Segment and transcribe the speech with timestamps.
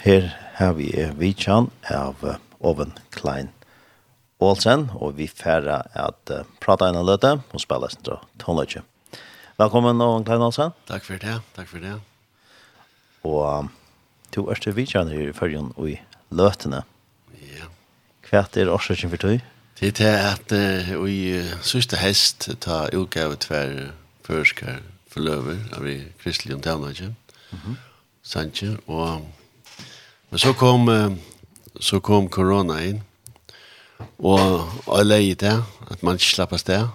[0.00, 3.50] her har vi Vichan av Oven Klein
[4.40, 8.06] Olsen, og vi færre at uh, prata en løte og spille sin
[8.40, 8.80] toneløtje.
[9.60, 10.72] Velkommen, Oven Klein Olsen.
[10.88, 11.98] Takk for det, takk for det.
[13.28, 13.68] Og um,
[14.32, 15.98] to ørste Vichan her i følgen og i
[16.32, 16.80] løtene.
[17.36, 17.68] Ja.
[18.30, 19.44] Hva er årsaken for tog?
[19.80, 23.92] Det er at uh, i uh, sørste hest ta utgave tver
[24.24, 24.80] førskar
[25.12, 27.14] forløver av i Kristelig og ikke?
[27.52, 27.76] Mm -hmm.
[28.22, 29.26] Sanje, og
[30.30, 30.86] Men så kom,
[31.80, 33.02] så kom corona inn,
[34.22, 35.56] og jeg leie det,
[35.90, 36.86] at man ikke slapp av sted.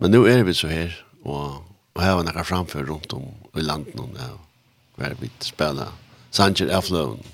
[0.00, 1.62] Men nå er vi så her, og,
[1.96, 4.30] og her var noe framfør rundt om i landet, nå ja,
[5.00, 5.92] hver vi spiller
[6.30, 7.24] Sanger Afløven.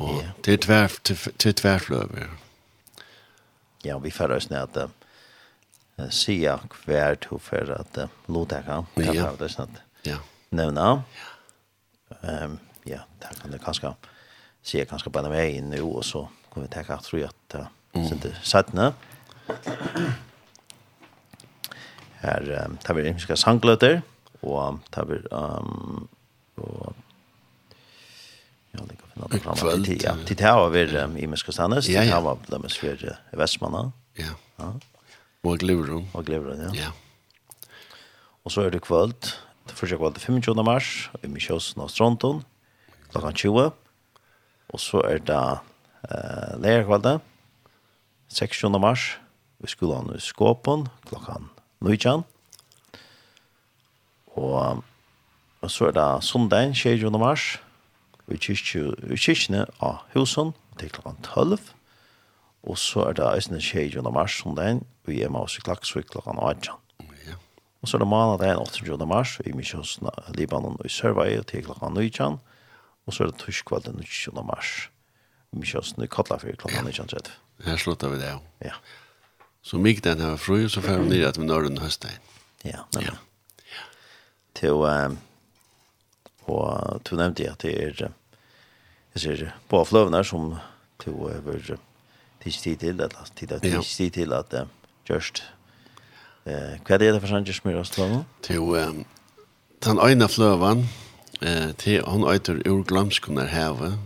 [0.00, 0.30] Og yeah.
[0.44, 2.30] til, tver, til, til tverfløver.
[3.84, 4.88] Ja, vi fører oss ned at
[5.98, 9.32] uh, sia hver to for at uh, lotekene, kan ja.
[9.36, 10.20] det sånn at ja.
[10.54, 10.86] nevne.
[11.12, 12.44] Ja.
[12.46, 13.94] Um, ja, det kan det kanskje
[14.62, 17.54] se kanskje på den veien nå, og så kan vi tenke at tror jeg at
[17.54, 18.92] det så sendte sattene.
[22.22, 24.00] Her um, tar vi rimske sangløter,
[24.42, 26.08] og tar vi um,
[26.56, 26.94] og
[28.72, 30.16] Ja, det går finna fram fram till ja.
[30.26, 33.92] Till det här var um, i Meskostanes, det här var de for i Västmanna.
[34.14, 34.24] Ja.
[34.56, 34.74] Ja.
[35.42, 36.08] Och Glurun.
[36.12, 36.80] Och Glurun, ja.
[36.82, 36.92] Ja.
[38.42, 39.32] Och så er det kvöld,
[39.68, 42.44] det første kvöld 25 mars i Michos Nostronton
[43.12, 43.70] klokka 20.
[44.72, 45.58] Og så er det
[46.08, 47.20] eh, lærerkvalde,
[48.28, 48.64] 6.
[48.80, 49.18] mars,
[49.60, 51.36] i skolen i Skåpen, klokka
[51.80, 52.22] 9.
[54.32, 54.82] Og,
[55.60, 57.04] og så er det søndag, 6.
[57.20, 57.60] mars,
[58.28, 61.58] i kyrkene av Husen, til klokka 12.
[62.62, 64.00] Og så er det eisende 6.
[64.12, 66.78] mars, søndag, i Emmaus i Klaksvik, klokka 18.
[67.82, 69.06] Og så er det mandag 28.
[69.06, 72.38] mars i Misjonsna Libanon i Sørvei til klokka 19
[73.06, 74.44] og så er det tørskvalden 20.
[74.46, 74.88] mars.
[75.52, 77.32] Mykje oss, nu kallar for klokka 19.30.
[77.66, 78.38] Her slutter vi det, ja.
[78.64, 78.76] Ja.
[79.62, 82.16] Så mygg den her fru, så får vi ned at vi når den høsten.
[82.64, 83.12] Ja, nemlig.
[83.12, 83.84] Ja.
[84.54, 85.18] Til, um,
[86.50, 88.12] og du nevnte at det er,
[89.14, 90.54] jeg ser, på fløvene som
[91.04, 91.76] du har
[92.42, 94.54] tids tid til, eller tidstid til at
[95.08, 95.44] just
[96.42, 98.22] Eh, hva er det for sånn gjørst mer oss til nå?
[98.42, 98.62] Til,
[99.86, 100.84] den øyne fløven,
[101.42, 103.96] Eh, til han eitur ur glamskunar heve,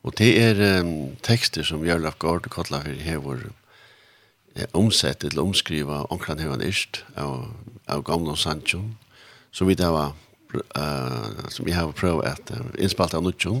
[0.00, 3.42] og det er um, tekster som Jørlaf Gård og Kotlafir hever
[4.56, 7.50] eh, omsett til omskriva omkran hevan ist av,
[7.84, 8.80] av gamla Sancho,
[9.52, 10.14] som vi da var
[10.54, 13.60] uh, som vi har prøvd at uh, innspalt av Nutsjon.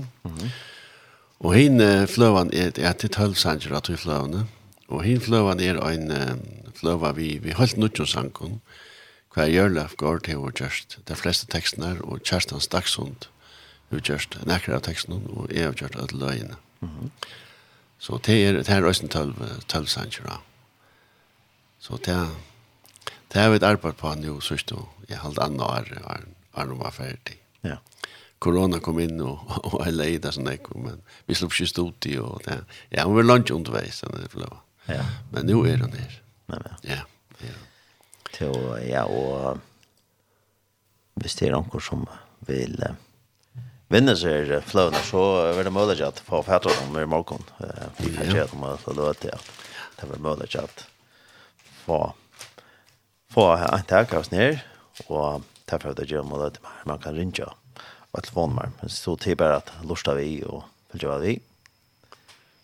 [1.44, 4.46] Og hin uh, fløvan er, er til tølv sanger at vi fløvane,
[4.88, 8.62] og hin fløvan er en uh, fløva vi, vi holdt Nutsjon-sankon,
[9.34, 13.28] hva Jørlef går til å gjørst de fleste tekstene her, og Kjerstan Staksund
[13.90, 16.56] har gjørst en akkurat av tekstene, og jeg har gjort alle løgene.
[16.80, 17.10] Mm -hmm.
[17.98, 19.34] Så det er, det er også en tølv,
[19.68, 20.40] tølv sanger
[21.78, 22.28] Så det er,
[23.32, 25.84] det har vi et arbeid på nå, synes du, i halvt annet år,
[26.54, 27.38] Arne var ferdig.
[27.64, 27.76] Ja.
[28.38, 29.38] Corona kom inn og,
[29.74, 33.04] og jeg leide sånn jeg kom, men vi slapp ikke stod i, og det, ja,
[33.04, 34.58] hun var langt underveis, den er forløpet.
[34.88, 35.04] Ja.
[35.30, 36.20] Men nå er hun her.
[36.48, 36.76] Ja, ja.
[36.94, 37.00] Ja.
[38.40, 38.48] Så
[38.88, 39.60] ja, og
[41.20, 42.06] hvis det er noen som
[42.48, 42.94] vil uh,
[43.92, 47.44] vinne seg fløvene, så er det mulig at få fatter dem i morgen.
[47.98, 49.52] Vi får se at man får lov til at
[50.00, 50.86] det er mulig at
[51.84, 52.00] få
[53.30, 54.58] få en tak av oss ned,
[55.06, 56.58] og derfor er det gjør mulig at.
[56.88, 57.54] Man kan ringe og
[58.24, 61.36] telefonen telefonnummer, men så tid bare at lortet vi og vil gjøre vi.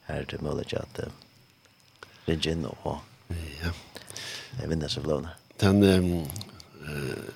[0.08, 1.12] Her er det mulig at uh,
[2.26, 3.03] ringe inn og
[3.60, 3.75] ja.
[4.64, 7.33] vinne seg fløvene den eh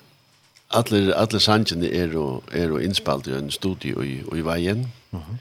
[0.73, 4.91] alle alle sanjene er og er og innspalt i en studio i i veien.
[5.11, 5.39] Mhm.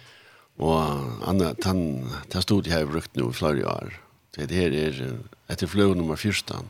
[0.58, 3.92] Og Anna tan ta studio har brukt nu flere år.
[4.36, 5.16] Det her er
[5.48, 6.66] etter flow nummer 14.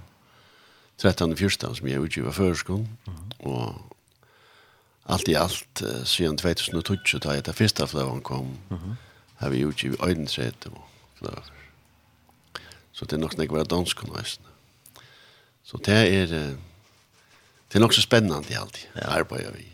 [0.99, 2.89] 13 og 14 som jeg utgiver førskon.
[3.39, 3.75] Og
[5.09, 8.57] alt i alt siden 2012 da jeg det første fløven kom
[9.37, 10.85] har vi utgivet øydentrett og
[11.19, 11.51] fløver.
[12.93, 14.50] Så det er nok snakker være dansk og nøysen.
[15.71, 16.57] Så det är
[17.73, 18.87] det är också spännande alltid.
[18.95, 19.01] Ja.
[19.07, 19.67] arbeider vi.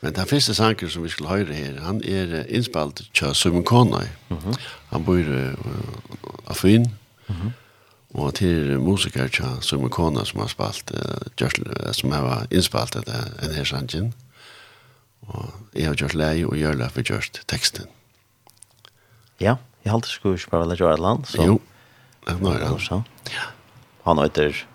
[0.00, 4.08] Men den første sangen som vi skulle höra här, han är innspalt til Simon Connoy.
[4.30, 4.58] Mm -hmm.
[4.88, 5.54] Han bor i
[6.46, 6.80] Afin.
[7.28, 7.50] Mm -hmm.
[8.14, 13.04] Och er musiker til Simon Connoy som har spalt, uh, som har inspelad
[13.40, 14.14] den här sangen.
[15.20, 17.84] Og jeg har gjort leie og gjør det for gjort teksten.
[19.40, 21.24] Ja, jeg har alltid skulle spørre litt gjøre et land.
[21.36, 21.60] Jo,
[22.26, 23.02] det er det.
[23.32, 23.42] Ja.
[24.04, 24.66] Han heter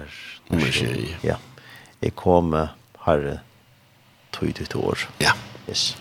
[0.00, 0.18] her.
[0.50, 1.16] Nummer 20.
[1.24, 1.36] Ja.
[2.02, 2.54] Jeg kom
[3.06, 3.38] herre
[4.32, 4.98] 22 år.
[5.20, 5.32] Ja.
[5.68, 5.96] Yes.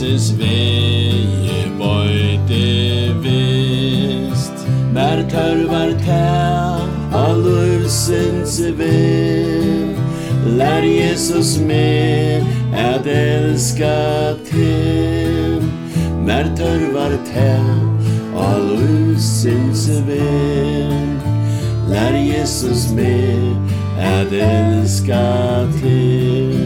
[0.00, 4.62] Jesus vei bøyde vist.
[4.94, 6.20] Mer tørvar tæ
[7.12, 9.92] av lulsens vim
[10.56, 12.40] Lær Jesus me
[12.72, 15.68] at elska til.
[16.24, 17.52] Mer tørvar tæ
[18.46, 21.12] all lulsens vim
[21.92, 23.12] Lær Jesus me
[24.00, 25.24] at elska
[25.76, 26.56] til.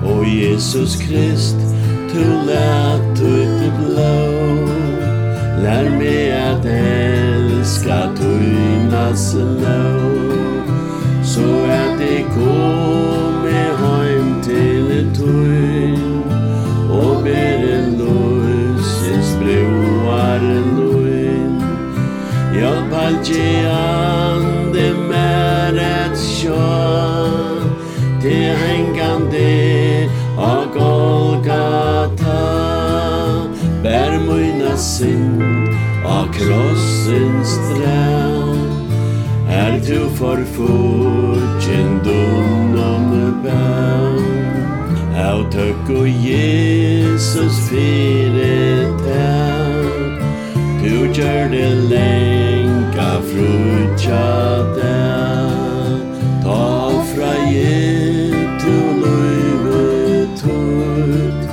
[0.00, 1.57] O Jesus Krist
[2.18, 4.38] tu kulat ut i blå.
[5.62, 10.62] Lär mig att älska tuna slow
[11.24, 16.22] Så att det kommer hem till ett tun
[16.90, 21.62] Och ber en lusens broar en lun
[22.60, 24.17] Jag palgea
[34.98, 35.42] synd
[36.06, 38.56] av krossens stræl
[39.58, 44.18] Er du for fortjen dunnane bæl
[45.22, 49.86] Au tøkk og Jesus fyrir tæl
[50.82, 54.26] Du gjør det lenka frutja
[54.78, 56.00] tæl
[56.42, 56.64] Ta
[57.12, 61.46] fra jetu løyve tøyt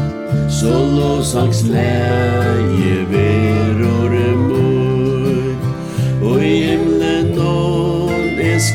[0.50, 2.35] Så låsaks lær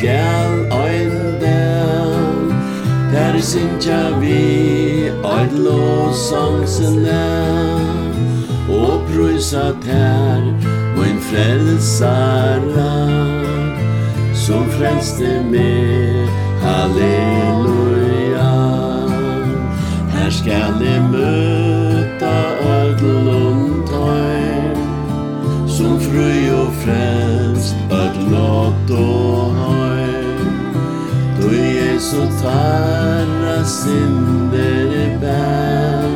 [0.01, 2.49] skal ein dag
[3.13, 7.27] Der syngja vi eit låsangsene
[8.69, 10.41] Og prøysa ter
[10.97, 12.95] Moin frelsara
[14.35, 16.29] Som frelste med
[16.65, 18.55] Halleluja.
[20.15, 22.37] Her skal jeg møta
[22.79, 23.89] Ødlund
[25.69, 26.33] Som fru
[26.63, 29.80] og frelst Ødlund og
[32.01, 36.11] så tarra synder bär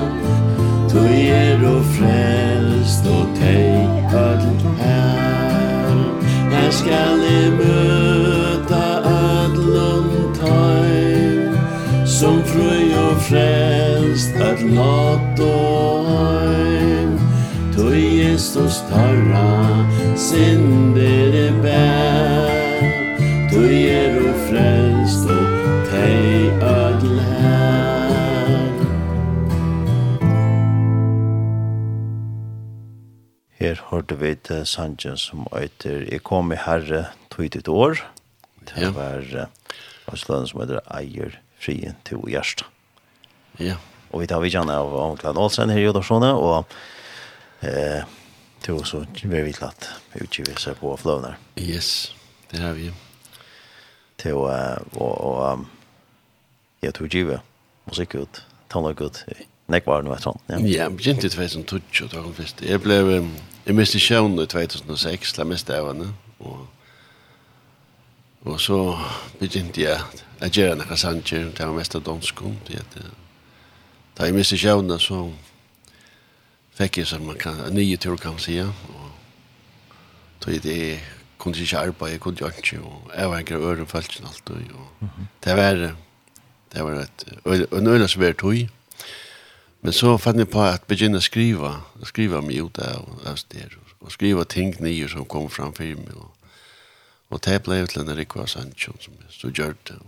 [0.89, 0.99] Tu
[1.29, 4.47] er og frelst og teg öll
[4.79, 5.99] her
[6.55, 10.09] Her skal i møta öllum
[10.39, 11.53] tøym
[12.07, 17.19] Som frøy og frelst öll lot og heim
[17.77, 19.85] Tu Jesus tarra
[20.17, 22.89] synder bär
[23.53, 24.84] Tu er og frelst
[33.65, 37.97] Her hørte vi til Sanjan som øyter «Jeg kom i herre tog et år».
[38.69, 42.67] Det var uh, Østlønnen som heter «Eier frien til Gjerst».
[43.57, 43.79] Ja.
[44.11, 46.75] Og vi tar vi kjenne av Omkland Olsen her i Jodorsone, og
[47.65, 48.05] eh,
[48.61, 51.41] til så og vi vet at vi utgiver seg på fløvner.
[51.57, 52.13] Yes,
[52.53, 52.91] det har vi.
[54.21, 54.45] Til å,
[54.93, 55.65] og, og um,
[56.85, 57.41] jeg tog utgiver
[57.89, 59.25] musikk ut, tannløk ut,
[59.73, 60.45] nekvar det noe sånt.
[60.53, 62.61] Ja, jeg begynte i 2012, da kom først.
[62.69, 63.01] Jeg ble...
[63.17, 66.11] Um, Jeg miste sjøvn i 2006, la miste av henne,
[66.45, 66.67] og,
[68.45, 68.77] og så
[69.41, 70.03] begynte jeg
[70.45, 73.09] å gjøre noen sanger, det var mest av danskom, det heter
[74.19, 75.23] Da jeg miste sjøvn, så
[76.77, 78.59] fikk jeg som man kan, en nye tur kan man si.
[78.61, 79.09] og
[80.45, 81.01] tog det
[81.41, 84.61] kunne ikke arbeide, jeg kunne ikke, og jeg var ikke øren følelsen alt, og,
[85.01, 85.09] og
[85.45, 85.81] det var,
[86.75, 87.29] det var et,
[87.73, 88.69] en øyne som var tog,
[89.85, 91.69] Men så fann jeg på at begynne å skrive,
[92.09, 96.31] skrive meg ut av steder, og skrive ting nye som kom fram for meg, og,
[97.29, 99.99] og det ble ut til en Rikva Sanchon som jeg så gjør det,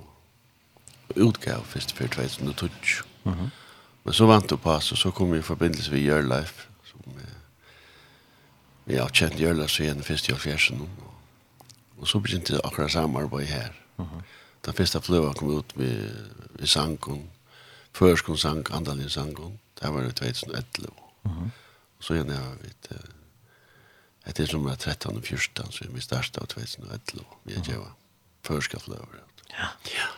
[1.11, 2.71] og utgav først for 2012.
[3.25, 3.51] Mm -hmm.
[4.05, 6.47] Men så vant jeg på, så, så kom jeg i forbindelse med Your
[6.85, 7.35] som jeg,
[8.87, 11.15] jeg har kjent Your så igjen først i Alfjersen, og,
[11.99, 13.73] og så begynte jeg akkurat samarbeid her.
[13.99, 14.23] Mm -hmm.
[14.65, 16.15] Den første fløven kom ut med,
[16.59, 17.31] med sangen,
[17.93, 20.93] førskonsang, andalig sangen, Det var i 2011.
[21.25, 21.51] Mm.
[22.01, 22.91] Så gjerne jeg vet,
[24.27, 27.25] det är som jeg 13 och 14, så er min største av 2011.
[27.45, 27.93] Vi är er
[28.43, 29.23] förska flöver.
[29.51, 29.69] Ja.
[29.85, 30.09] Ja.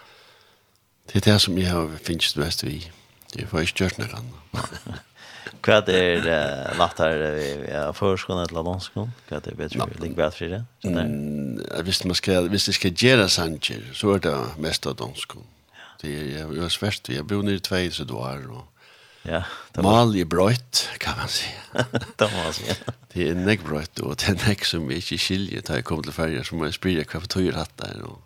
[1.13, 2.91] Det är det som jag har finnst mest vi.
[3.33, 4.35] Det är för ikke gjort noe annet.
[5.65, 9.13] Hva er det lagt vi er førskolen eller landskolen?
[9.29, 11.83] Hva er det bedre vi ligger bedre for det?
[11.85, 15.47] Hvis man skal, hvis det skal gjøre sanger, så er det mest av danskon.
[16.03, 17.09] Det er jo svært.
[17.09, 18.65] Jeg bor nere i tvei, så du er, og
[19.29, 19.43] Ja,
[19.75, 19.93] det var...
[19.93, 21.49] Mal i brøyt, kan man si.
[22.19, 22.77] det var altså, ja.
[23.13, 26.17] Det er nek brøyt, og det er nek som ikke skiljer da jeg kom til
[26.17, 28.23] ferie, så må jeg spyrre hva for tøyer hatt der, og,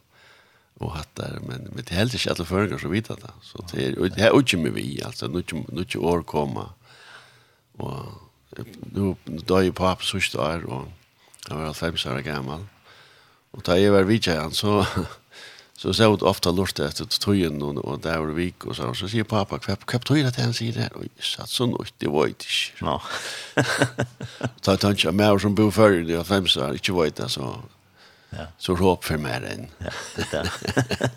[0.82, 3.32] og hatt der, men, men det er helt ikke alle føringer som vet det.
[3.42, 6.68] Så det er, det er ikke med vi, altså, nå er ikke år komma,
[7.82, 7.96] og
[8.92, 9.14] nå
[9.48, 10.86] døy jeg på opp sørste år, og
[11.48, 12.68] jeg var 50 år gammel,
[13.52, 14.84] og da jeg var vidtjern, så
[15.82, 19.08] Så så ut ofta lust efter tøyen och och där var vik och så så
[19.08, 22.26] säger pappa kvapp kvapp tøyen att han säger det och satt så nåt det var
[22.26, 22.44] inte.
[22.80, 23.02] Ja.
[24.60, 27.62] Ta tant jag mer som bo för det jag fem så inte vet alltså.
[28.30, 28.46] Ja.
[28.58, 29.66] Så rop för mer än.
[29.78, 30.52] Ja, det där.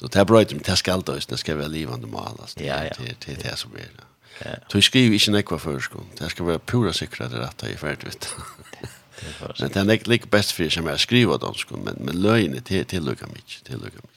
[0.00, 2.40] Så det här bröt mig, det här då, det ska vara livande mål.
[2.56, 2.92] Ja, ja.
[3.26, 4.60] Det det som är det.
[4.68, 8.34] Så jag skriver inte nekva förskånd, det ska vara pura säkra det rätta i färdvitt.
[8.36, 8.67] Ja.
[9.60, 13.30] Men det er ikke best for som jeg skriver dansk, men, men løgene til, tillykker
[13.32, 14.14] mig, tillykker mig.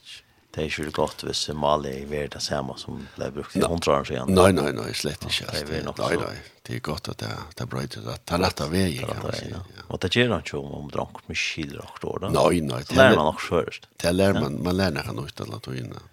[0.52, 4.02] Det er ikke godt hvis Mali er ved det samme som ble brukt i hundra
[4.02, 4.34] år siden.
[4.36, 5.48] Nei, nei, nei, slett ikke.
[5.48, 6.10] Det er nok så.
[6.12, 8.90] Nei, nei, det er godt at det, det er brøyt, det er rett av vei,
[9.00, 9.54] kan man si.
[9.88, 12.34] Og det gjør han ikke om om drank med skilder og år, da?
[12.36, 12.82] Nei, nei.
[12.90, 13.88] Det lærer man nok først.
[14.04, 16.04] Det lærer man, man lærer han ut av latinene.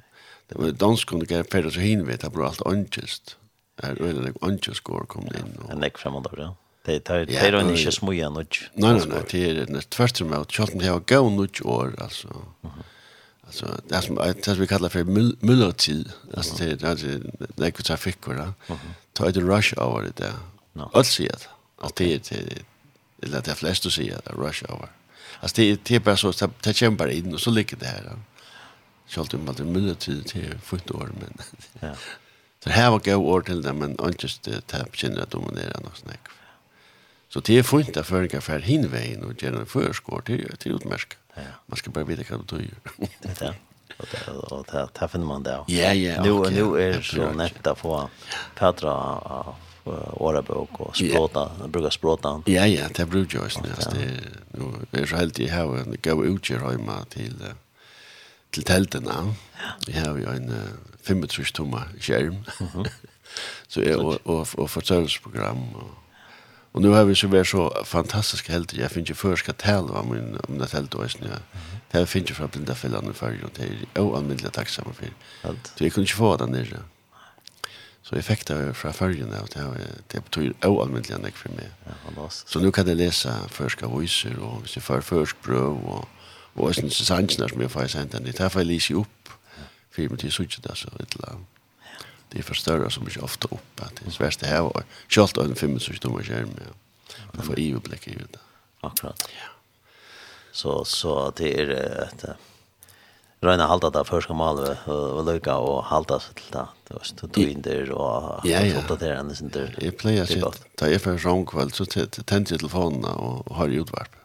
[0.85, 3.35] Dansk kunne ikke færre så hinvitt, det blir alt åndkjøst.
[3.79, 5.51] Det er øyne, åndkjøst går kom inn.
[5.67, 6.53] En nekk fremmed av ja.
[6.89, 8.47] Det tar det är inte så smuja nu.
[8.75, 12.29] Nej nej nej, det är det första med att jag har gå nu år alltså.
[13.47, 15.05] Alltså det som det som vi kallar för
[15.41, 16.13] myllertid.
[16.37, 17.21] Alltså det är det
[17.57, 18.55] det går trafik va.
[19.13, 20.33] Ta det rush hour det där.
[20.93, 21.49] Alltså det.
[21.81, 22.63] Att det är det
[23.23, 23.91] eller det flest du
[24.25, 24.89] det rush hour.
[25.41, 28.13] Alltså det det är bara så att det bara in och så ligger det här.
[29.07, 31.39] Självt om det är myllertid till 40 år men.
[31.81, 31.95] Ja.
[32.65, 35.81] Så här var gå år till det men inte just det här känner att dominera
[35.81, 36.21] något snack.
[37.29, 41.17] Så det är fint att förga för hinvägen och göra en förskår till, till utmärska.
[41.35, 41.43] Ja.
[41.67, 43.09] Man ska bara veta vad du gör.
[43.23, 43.55] det er det.
[43.99, 45.57] Og det, og det det finner man det.
[45.69, 46.23] Ja, ja.
[46.23, 46.53] Nu, okay.
[46.55, 47.95] nu er det så nett å få
[48.55, 49.55] Petra av
[50.21, 51.51] Årebøk og språta.
[51.59, 51.71] Yeah.
[51.73, 52.43] brukar språta.
[52.47, 53.69] Ja, ja, det brukar jag just nu.
[54.91, 57.45] Det är så helt i här en gå ut i Röjma till,
[58.51, 59.35] till tälterna.
[59.87, 60.53] Vi har ju en
[61.05, 62.27] 35 tomma skärm.
[62.27, 62.89] Mm -hmm.
[63.69, 66.08] så, och, och, och, och förtölsprogram och
[66.73, 70.01] Och nu har vi så varit så fantastiska helt, Jag finns ju först ska tala
[70.01, 71.29] om min om det helt då är snö.
[71.91, 75.13] Det finns ju för blinda fällan och färg och det är oanmälda tacksamma för.
[75.49, 75.73] Allt.
[75.77, 76.79] Så jag kunde inte få den där.
[78.03, 81.71] Så effekter är från färgen och det är det betyder oanmälda näck för mig.
[82.17, 86.09] Ja, så nu kan jag läsa förska voicer och vi för försk bröd och
[86.59, 88.25] och sen så sanns när som jag får sent den.
[88.25, 89.29] Det här får jag läsa upp.
[89.91, 91.45] Filmen till så inte där så ett land
[92.31, 94.85] det är för större som inte ofta upp att det är svärst det här var
[95.09, 96.75] schalt över 25 timmar skärm ja.
[97.33, 98.39] Man får ju blick i det.
[98.81, 99.29] Akkurat.
[99.33, 99.49] Ja.
[100.53, 101.71] Så så det är
[102.03, 102.25] ett
[103.41, 106.65] Røyna halda det først målet alle og lukka og halda seg til det.
[106.89, 109.77] Du vet, stått du inn der og fått det henne sin der.
[109.79, 110.17] Jeg det.
[110.25, 114.17] å si at da jeg først om kveld så tente jag telefonene och har utvarp.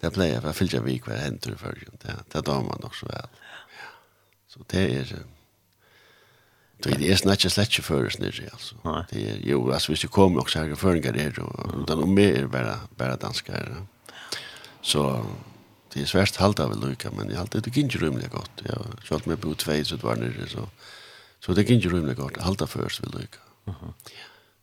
[0.00, 1.98] Det pleier jeg, jag jeg fyller ikke vi hver hentur i førgen.
[2.02, 3.28] Det det damer man också väl.
[4.48, 5.24] Så det er
[6.78, 8.74] Det är snart slett inte för oss nere alltså.
[9.10, 12.34] Det är ju alltså vi kommer också här för en grej och utan om mer
[12.34, 13.86] är bara bara danskar.
[14.82, 15.26] Så
[15.92, 18.50] det är svårt att hålla väl men jag alltid det gick inte rymligt gott.
[18.62, 20.68] Jag kört med på två så det var nere så
[21.40, 22.36] så det gick inte rymligt gott.
[22.36, 23.38] Hålla för oss väl lucka.
[23.64, 23.92] Mhm.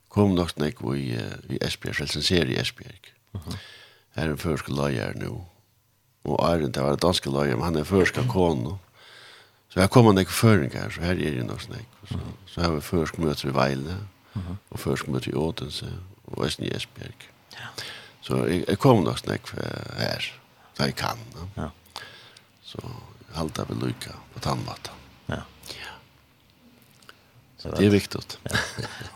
[0.07, 2.95] Kom nog snack vi vi SP licenserar i SPR.
[3.31, 3.53] Mhm.
[4.13, 5.41] Är en förskollärare nu.
[6.23, 8.77] Och är det inte var danska lärare men han är förskollärare.
[9.73, 12.81] Så jag kommer några föringar så här är det nog snack så så har vi
[12.81, 13.95] först möter i Veile,
[14.69, 15.85] och först möter i Ådense,
[16.25, 17.15] och Östen i Esbjerg.
[17.49, 17.83] Ja.
[18.21, 20.39] Så jag kommer nog snack här
[20.77, 21.17] där jag kan.
[21.55, 21.71] Ja.
[22.63, 22.79] Så
[23.33, 24.93] halta vi lycka på tandvatten.
[25.25, 25.41] Ja.
[27.57, 28.39] Så det är viktigt.
[28.43, 28.57] Ja.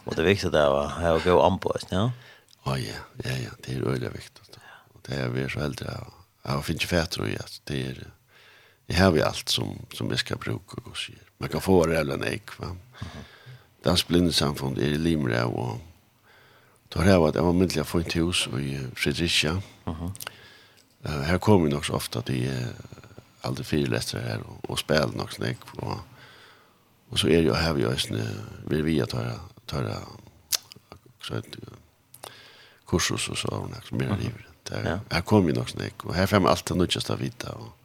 [0.03, 2.11] Och det viktiga där var här att gå an på oss, ja.
[2.63, 2.93] Ja, ja,
[3.23, 4.57] ja, det är öliga viktigt.
[4.93, 5.81] Och det är vi så helt.
[6.43, 7.41] Jag finns ju fett tror jag.
[7.63, 8.07] Det är
[8.85, 11.11] jag har ju allt som som jag ska bruka och så.
[11.37, 12.75] Man kan få det eller nej va.
[13.83, 15.79] Dans blinde samfund i Limra och
[16.89, 19.51] då har jag varit jag var myndliga få ett hus i Fredrikia.
[19.51, 20.11] Mm -hmm.
[21.05, 22.67] uh, här kommer vi också ofta till uh,
[23.41, 25.97] alla fyrläsare här och, och spelar också nej och
[27.09, 28.27] och så är det jag här vi är snö
[28.67, 29.31] vi vi att ta
[29.65, 29.81] ta
[31.21, 31.55] så ett
[32.87, 34.45] kursus och så och något mer liv.
[34.63, 37.77] Där här kommer vi också nej och här får man alltid nutjasta vita och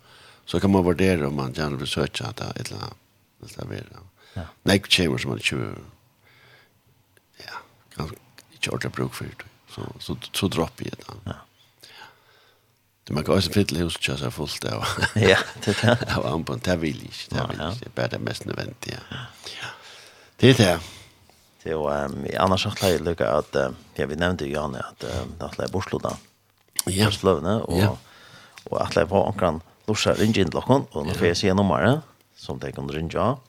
[0.50, 2.96] Så kan man vurdere om man gjerne vil søke at det er et eller annet.
[3.40, 4.00] Det er veldig.
[4.34, 4.46] Ja.
[4.66, 5.68] Nei, kommer som man ikke
[7.44, 7.60] ja,
[7.94, 8.10] kan
[8.56, 9.46] ikke ordentlig bruk for det.
[9.70, 11.14] Så, så, så dropper jeg det.
[11.30, 11.38] Ja.
[13.06, 14.82] Det man kan også fylle hos kjøs er fullt av.
[15.30, 16.10] Ja, det er det.
[16.16, 17.30] Av anbånd, det vil jeg ikke.
[17.36, 17.78] Det vil jeg ikke.
[17.78, 19.00] Det er bare det mest nødvendige.
[19.54, 19.70] Ja.
[20.40, 20.76] Det er det.
[21.62, 23.56] Det var jo, um, annars har jeg lukket at,
[23.98, 26.16] ja, vi nämnde ju Janne att um, att er bortsluttet.
[26.86, 27.04] Ja.
[27.04, 27.96] Bortsluttet, och ja.
[28.70, 31.54] og at jeg var omkring Norsa ringer inn til dere, og nå får jeg se
[31.56, 32.04] nummeret,
[32.38, 33.40] som det kan ringe av.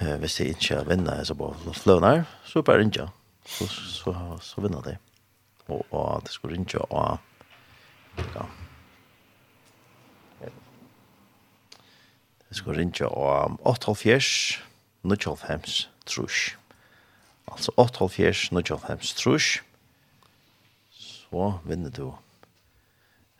[0.00, 3.12] Eh, hvis jeg ikke vinner, så på fløn her, så bare ringe av.
[3.46, 4.96] Så, så, så vinner de.
[5.68, 7.20] Og, og det skulle ringe av,
[8.34, 8.48] ja.
[12.50, 14.58] Det skulle ringe av 8.5,
[15.06, 15.68] 9.5,
[16.10, 16.40] trus.
[17.46, 19.52] Altså 8.5, 9.5, trus.
[20.90, 22.08] Så vinner du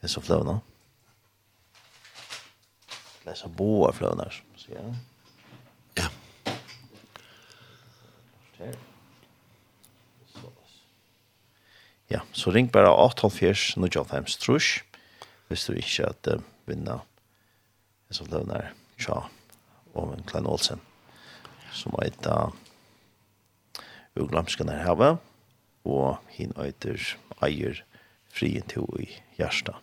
[0.00, 0.60] Det är så flövna.
[3.24, 4.30] Det är så boa flövna.
[4.56, 4.94] Så ja.
[5.94, 6.08] Ja.
[12.08, 14.84] Ja, så ring bara 8-4 trusch.
[14.84, 14.90] jag.
[15.50, 17.00] Hvis du ikke at uh, vinna
[18.06, 18.68] det som løvner
[19.02, 19.24] tja
[19.98, 20.78] og en klein Olsen
[21.74, 22.54] som er et av
[24.14, 25.08] uglamskan her hava
[25.82, 27.02] og hin eitir
[27.42, 27.82] eier
[28.30, 29.08] frien to i
[29.40, 29.74] hjertet.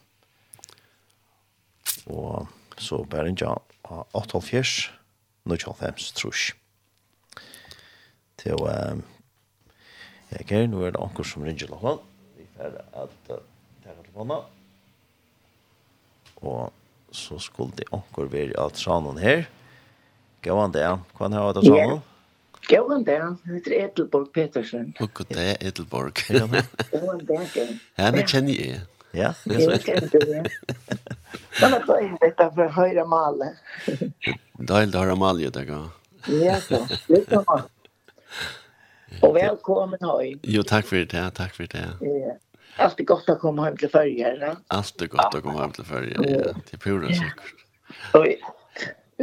[2.10, 2.48] Og
[2.78, 4.90] så bare ikke av 88,
[5.48, 5.58] nå
[6.16, 6.52] trus.
[8.38, 8.68] Til å,
[10.32, 12.02] jeg er nå er det anker som ringer lokal.
[12.38, 14.44] Vi får at det er telefonen.
[16.44, 16.74] Og
[17.12, 19.48] så skulle det anker være av tranen her.
[20.44, 20.86] Gå an det,
[21.18, 21.98] hva er det av tranen?
[21.98, 22.04] Ja.
[22.68, 24.94] Gåan där, han heter Edelborg Petersen.
[25.00, 26.12] Och god dag, Edelborg.
[26.28, 27.80] Gåan där, gåan.
[27.96, 28.80] Ja, det känner jag.
[29.12, 30.48] Ja, det känner jag.
[31.62, 33.54] Men det var inte detta för höra male.
[34.54, 35.90] Dejligt att höra malle, det kan.
[36.28, 36.88] Ja, så.
[37.08, 37.62] Det kan man.
[39.22, 40.40] Och välkommen hoj.
[40.42, 41.32] Jo, tack för det.
[41.32, 41.90] Tack för det.
[42.02, 42.38] Ja.
[42.78, 45.84] Allt är gott att komma hem till Färje, Allt är gott att komma hem till
[45.84, 46.54] Färje, ja.
[46.70, 47.54] Till pura säkert.
[48.14, 48.42] Oj.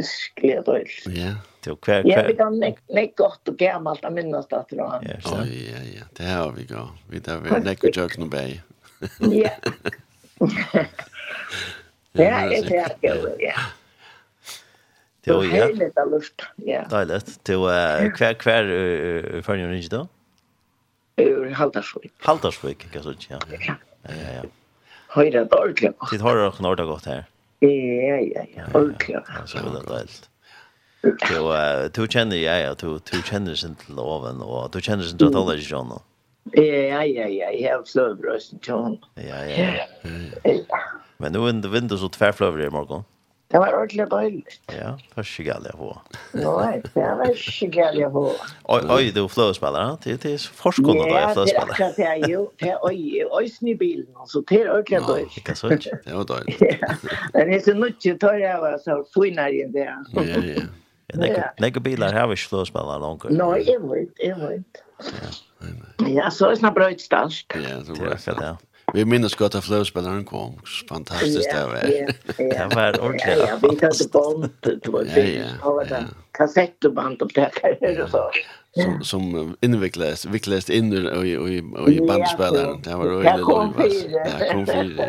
[0.03, 1.33] Sklet och Ja.
[1.65, 2.11] Jo, kvar, kvar.
[2.11, 5.03] Ja, vi kan lägga gott och gammalt att minnas det till honom.
[5.03, 6.03] Ja, ja, ja.
[6.13, 6.89] Det här har vi gått.
[7.09, 8.63] Vi tar väl lägga och jökna bäj.
[9.19, 9.49] Ja.
[12.15, 13.55] Ja, det vet det, ja.
[15.25, 16.83] Det var heiligt av luft, ja.
[16.91, 17.31] Deiligt.
[17.47, 20.03] Det var hver, hver følger du ikke da?
[21.23, 22.11] Ur Haldarsvik.
[22.25, 23.39] Haldarsvik, ikke sant, ja.
[23.51, 23.75] Ja,
[24.09, 24.45] ja, ja.
[25.15, 26.11] Høyre det ordentlig godt.
[26.11, 27.23] Ditt høyre det ordentlig godt her.
[27.63, 29.49] Ja, ja, ja, ordentlig godt.
[29.49, 30.29] Så var det deiligt.
[31.05, 35.17] Du, du kjenner jeg, ja, du, du kjenner sin til loven og du kjenner sin
[35.21, 36.03] til at alle ikke kjenner.
[36.53, 38.97] Ja, ja, ja, jeg har fløvbrøst til henne.
[39.17, 39.71] Ja, ja.
[40.05, 40.83] Ja, ja.
[41.17, 43.03] Men nu är det vinter så tvärflöver i morgon.
[43.47, 44.61] Det var ordentligt dåligt.
[44.79, 46.01] Ja, först gäller jag på.
[46.31, 48.31] Nej, det var inte galt jag på.
[48.63, 49.97] Oj, oj, du flöspelare.
[50.03, 51.75] Det det är forskande då jag flöspelare.
[51.79, 55.47] Ja, det är ju det oj, oj sny bilen så det är ordentligt dåligt.
[55.47, 55.99] Ja, så inte.
[56.05, 56.59] Det var dåligt.
[57.33, 59.95] Men det är så mycket tar jag var så finar i det.
[60.13, 60.61] Ja, ja.
[61.07, 63.23] Ja, nej, bilar har vi flöspelare långt.
[63.29, 64.83] Nej, jeg vet, jeg vet.
[66.07, 67.55] Ja, så er det snart brøyt brötstarkt.
[67.55, 68.17] Ja, så bra.
[68.41, 68.57] Ja,
[68.95, 70.59] Vi minns gott att flöspelaren kom.
[70.89, 71.73] Fantastiskt det var.
[72.37, 73.49] Det var ordentligt.
[73.49, 74.49] Ja, vi hade band.
[74.61, 75.43] Det var ja, ju
[76.31, 78.31] kassettband och det här och så.
[78.75, 81.57] Som som invecklades, vecklades in i i
[81.93, 82.81] i bandspelaren.
[82.81, 83.33] Det var roligt.
[83.35, 84.27] Det kom fyra.
[84.39, 85.03] Ja, kom fyra.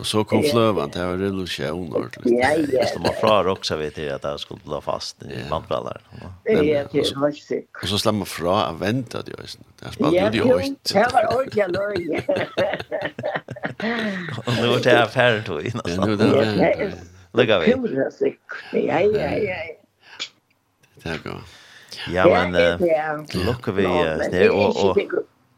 [0.00, 2.38] Och så kom flövan, det var revolution ordentligt.
[2.42, 2.86] Ja, ja.
[2.86, 6.00] Så man frågar också vet jag att jag skulle la fast i bandbrallar.
[6.20, 7.82] Ja, det är sikkert.
[7.82, 9.58] Och så slämmer man fra att vänta det just.
[9.80, 10.92] Det spelade ju högt.
[10.94, 12.26] Ja, det var ordentligt löj.
[14.46, 15.82] Och nu är det affär då innan.
[15.84, 16.94] Ja, nu är det affär.
[17.32, 17.70] Lägga vi.
[18.72, 19.56] Ja, ja, ja.
[21.02, 21.40] Det är bra.
[22.12, 22.52] Ja, men
[23.46, 23.84] lukkar vi
[24.28, 24.98] sned och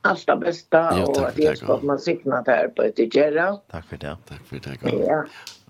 [0.03, 3.59] allt det bästa jo, och att det ska man signat här på ett gärna.
[3.71, 4.17] Tack för det.
[4.29, 4.91] Tack för det.
[4.91, 5.05] God.
[5.09, 5.25] Ja.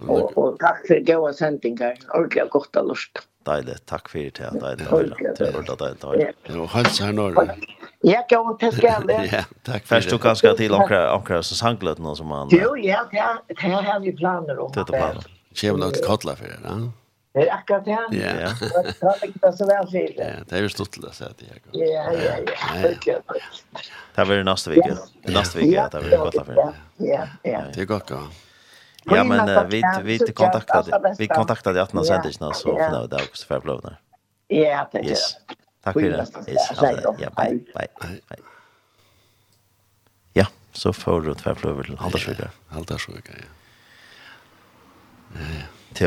[0.06, 1.94] Och, och tack för goda sändningar.
[2.14, 3.18] Ordentligt gott att lust.
[3.44, 3.86] Dejligt.
[3.86, 4.60] Tack för det.
[4.60, 4.90] Dejligt.
[5.38, 6.36] Det är ordentligt dejligt.
[6.42, 6.52] Ja.
[6.54, 7.54] Jo, hälls här norr.
[8.00, 9.28] Ja, gå till skalle.
[9.32, 9.86] Ja, tack.
[9.86, 12.48] för Först du kanske till omkra omkra så sanglet någon som man.
[12.50, 13.42] Jo, ja, ja.
[13.46, 14.72] Det här har vi planer om.
[14.74, 15.26] Det är planer.
[15.54, 16.92] Kjem något kottla för det, ja.
[17.34, 17.90] Det är akkurat det.
[17.90, 18.50] Ja.
[19.00, 20.12] Det har inte så väl fel.
[20.16, 21.44] Ja, det är ju stort att säga det.
[21.78, 22.52] Ja, ja, ja.
[22.82, 23.34] Ja, ja.
[24.14, 24.96] Det var nästa vecka.
[25.22, 26.74] Nästa vecka ja, det var gott för.
[26.96, 27.62] Ja, ja.
[27.74, 28.10] Det är gott.
[29.04, 33.22] Ja, men vi vi kontaktade vi kontaktade att någon sändes så så för det där
[33.22, 33.96] också för blåna.
[34.48, 35.16] Ja, det är.
[35.82, 36.26] Tack för det.
[36.48, 36.70] Yes.
[37.18, 38.38] Ja, bye bye.
[40.32, 42.50] Ja, så får du två flöver till Haldarsvika.
[42.68, 43.44] Haldarsvika, ja.
[45.34, 45.40] Ja.
[45.92, 46.06] Till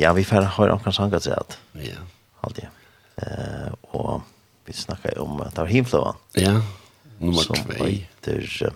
[0.00, 1.58] ja, vi får höra om kan sjunga så att.
[1.72, 1.94] Ja.
[2.40, 2.68] Allt det.
[3.16, 4.20] Eh och
[4.72, 6.14] vi snackade om att det var himflövan.
[6.32, 6.62] Ja,
[7.18, 7.72] nummer som två.
[7.76, 8.72] Som heter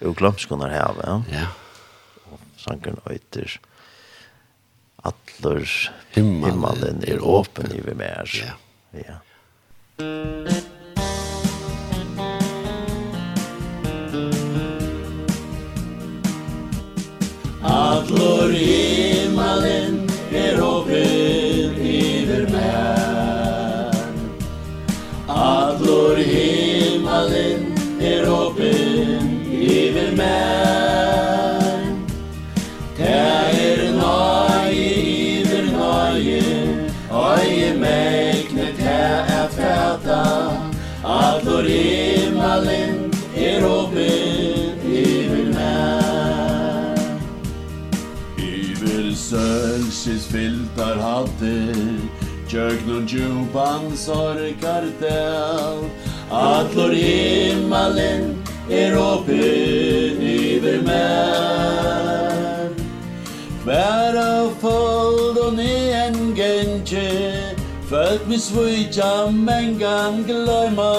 [0.00, 1.22] uh, Glömskunar här, ja.
[1.32, 1.46] Ja.
[2.32, 2.40] Och
[3.12, 3.60] heter
[4.96, 8.30] Atler himmelen, himmelen är åpen i vi mer.
[8.92, 9.00] Ja.
[9.06, 9.14] Ja.
[17.62, 21.19] Allor himmelen er åpen
[25.40, 27.62] Allur himmelen
[28.00, 31.86] er åpen iver mær
[32.98, 33.22] Ta
[33.60, 36.42] er nøye iver nøye
[37.22, 39.00] Øye mekne ta
[39.38, 40.20] er fæta.
[41.16, 43.08] Allur himmelen
[43.48, 47.00] er åpen iver mær
[48.36, 52.09] Iver sølskis filtar hatter
[52.50, 55.90] Jögnun djupan sorgar del.
[56.30, 58.36] Atlor himmelen
[58.70, 62.70] er åpen iver mer
[63.64, 67.56] Hver av fold og nien gentje
[67.90, 70.94] Föld mi svujtjam en gang glöjma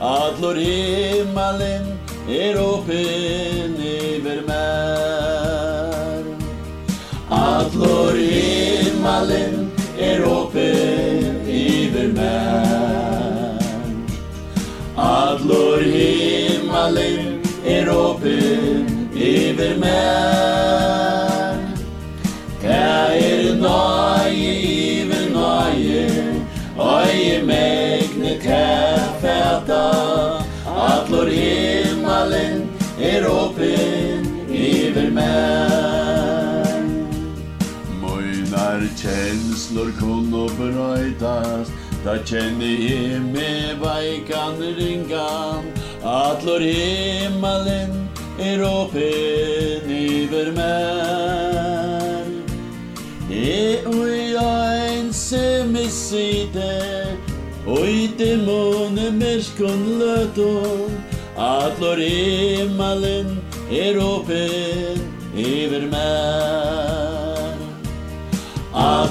[0.00, 1.92] Atlor himmelen
[2.28, 6.24] er åpen iver mer
[7.28, 9.65] Atlor himmelen
[10.06, 13.58] er åpen iver mer
[14.96, 21.56] Adlor himmelen er åpen iver mer
[22.62, 26.06] Ta er nøye iver nøye
[26.78, 28.66] Øye megne ta
[29.22, 29.84] fæta
[30.90, 32.68] Adlor himmelen
[33.00, 35.75] er åpen iver mer
[39.06, 41.68] känslor kunde bröjtas
[42.04, 45.64] Da kände jag mig vajkan ringan.
[46.02, 48.08] Atlor himmelen
[48.40, 52.26] är öppen över mig.
[53.28, 57.16] Det och jag ensam i sidan
[57.66, 60.90] Og i dæmone merskon løto
[61.36, 63.40] Atlor himmelen
[63.70, 65.02] er åpen
[65.34, 66.95] iver meg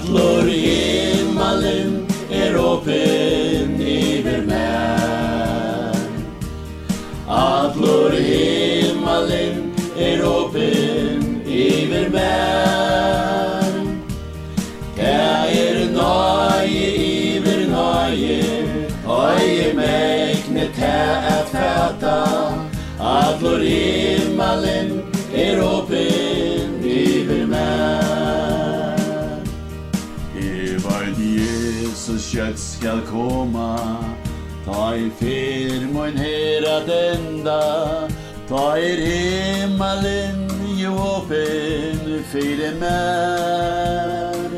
[0.06, 5.96] Allor himmelen er åpen iver mer
[7.28, 13.74] Allor himmelen er åpen iver mer
[14.94, 18.40] Det er nøye iver nøye
[19.10, 20.96] Høye mekne te
[21.34, 22.22] at fæta.
[23.02, 25.15] Allor himmelen
[32.86, 33.78] skal koma.
[34.66, 37.62] Ta i fyr mun her at enda.
[38.50, 44.54] Ta i himmelen jo åpen fyre mer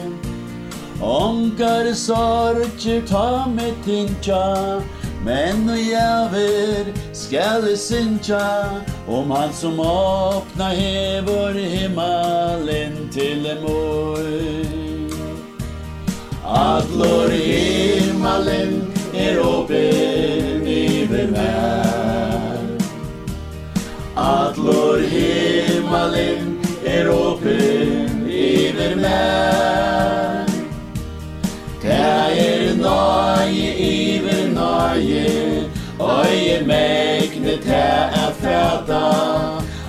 [1.00, 4.82] Onkar sorg ta med tinja
[5.24, 8.74] Men og jæver skal synja
[9.08, 14.87] Om han som åpna hever himmelen til emor
[16.48, 22.62] Adlor himmelen er åpen iver mer
[24.16, 26.56] Adlor himmelen
[26.86, 30.46] er åpen iver mer
[31.82, 35.68] Det er nøye iver nøye
[36.00, 37.84] Øye megne te
[38.24, 39.04] er fæta.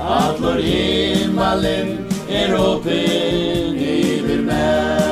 [0.01, 5.08] Adlor himmelen er åpen iver mer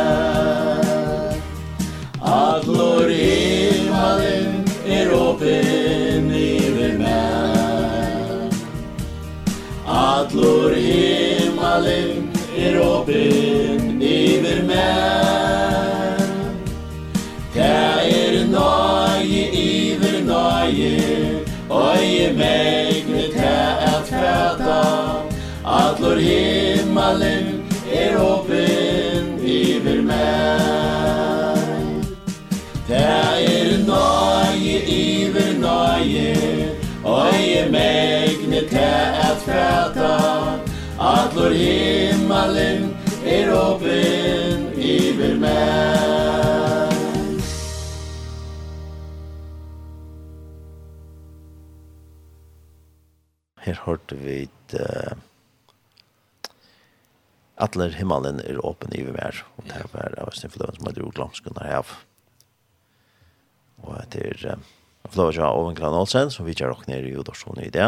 [2.37, 8.53] Allor himmelen er åpen iver meg
[9.89, 12.27] Allor himmelen
[12.65, 16.21] er åpen iver meg
[17.57, 20.93] Ta er nøye iver nøye
[21.71, 23.57] Øye megne ta
[23.95, 24.83] at fæta
[25.79, 27.65] Allor himmelen
[28.03, 28.86] er åpen
[37.73, 38.89] megne te
[39.29, 40.13] at fæta
[40.97, 42.91] Atlor himmelen
[43.27, 46.97] er åpen iver meg
[53.67, 54.45] Her hørte vi
[54.79, 55.17] uh,
[57.57, 61.71] Atler himmelen er åpen i vær, og det var sin Fløven som hadde gjort landskunner
[61.79, 61.93] av.
[63.81, 64.61] Og det er
[65.07, 65.35] Jeg får og
[65.77, 67.87] til Oven Olsen, som vi ikke har nere i Jodorsson i det.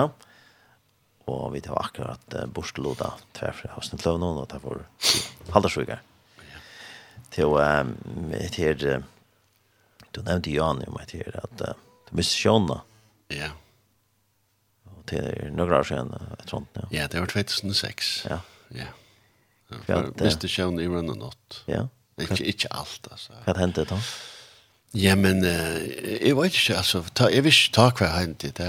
[1.27, 4.85] Og vi tar akkurat uh, borsteloda tverfra hos den kløvnen, og det var
[5.51, 5.99] halvdagsvigere.
[7.35, 11.75] Til å, um, etter, uh, du nevnte Jan om til at uh,
[12.07, 12.79] du miste sjåna.
[13.35, 13.51] Ja.
[14.95, 15.27] Og til
[15.59, 16.89] noen år siden, jeg tror ja.
[17.01, 18.15] Ja, det var 2006.
[18.31, 18.41] Ja.
[18.79, 18.91] Ja.
[19.91, 21.65] Ja, miste Sjona i Rønne nått.
[21.69, 21.89] Ja.
[22.19, 23.35] Ikke, ikke alt, altså.
[23.45, 23.99] Hva hendte det da?
[23.99, 24.38] Ja.
[24.97, 25.77] Ja, men uh,
[26.21, 28.69] jeg vet ikke, altså, ta, jeg vil ikke ta hver hjem til det.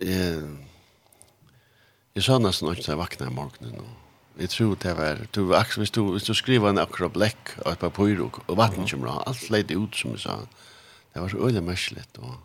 [0.00, 0.44] Jeg,
[2.16, 5.42] jeg sa nesten ikke da jeg vakna i morgenen, og jeg tror det var, du,
[5.52, 7.92] hvis, du, hvis du skriver en akkurat blekk og et par
[8.24, 10.38] og, og vatten kommer av, alt leide ut som jeg sa,
[11.12, 12.38] det var så øyelig merkelig, og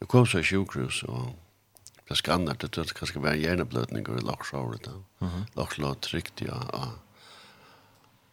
[0.00, 1.32] jeg kom så i sjukhus, og
[2.06, 4.92] ble skannet, det trodde kanskje være hjerneblødning og laksjåret,
[5.56, 6.92] laksjåret trygt, ja, og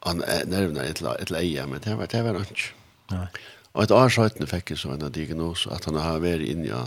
[0.03, 0.19] han
[0.51, 2.73] nervene et eller annet, men det var, det var ikke.
[3.13, 3.27] Nei.
[3.73, 6.81] Og et år siden fikk jeg så en diagnos at han har vært inne i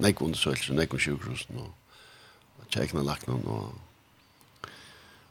[0.00, 3.74] nekvående nekk om sjukhusen og kjekene lakene og,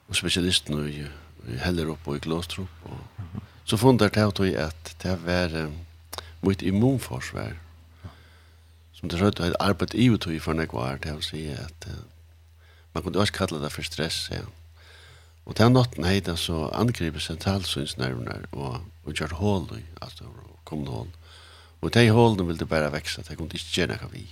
[0.07, 1.07] og spesialisten og i,
[1.49, 2.69] i heller opp og i glåstrup.
[2.85, 3.47] Og, mm -hmm.
[3.65, 5.73] Så funnet jeg til at det var um,
[6.41, 7.53] mot immunforsvær
[8.93, 11.93] som det rødde et arbeid i utøy for nekvar, det vil si at uh,
[12.93, 14.41] man kunne også kalle det for stress, ja.
[15.49, 20.27] Og den natten heit altså angripet sentralsynsnervene og, og gjør hål i alt det
[20.69, 21.07] kom hål.
[21.81, 24.25] Og de hålene ville bare vekse, de kunne ikke gjøre noe vi.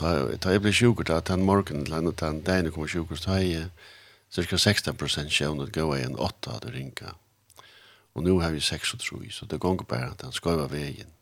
[0.00, 3.20] Da, da jeg ble sjukker da, den morgenen til henne, den dagen jeg kom sjukker,
[3.20, 3.68] så da jeg
[4.32, 7.14] cirka 16% sjøvnet gav jeg en 8 av det ringa.
[8.16, 10.72] Og nå har vi 6 og 3, så det gonger bare at den skal være
[10.72, 11.14] veien.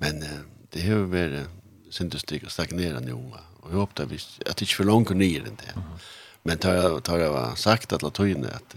[0.00, 0.40] Men uh,
[0.72, 1.52] det har vært
[1.92, 5.76] sindssykt stagnerende unga, og jeg håper at det ikke for langt nye enn det.
[5.76, 6.21] Mm -hmm.
[6.42, 8.76] Men tar tar jag var sagt att latin att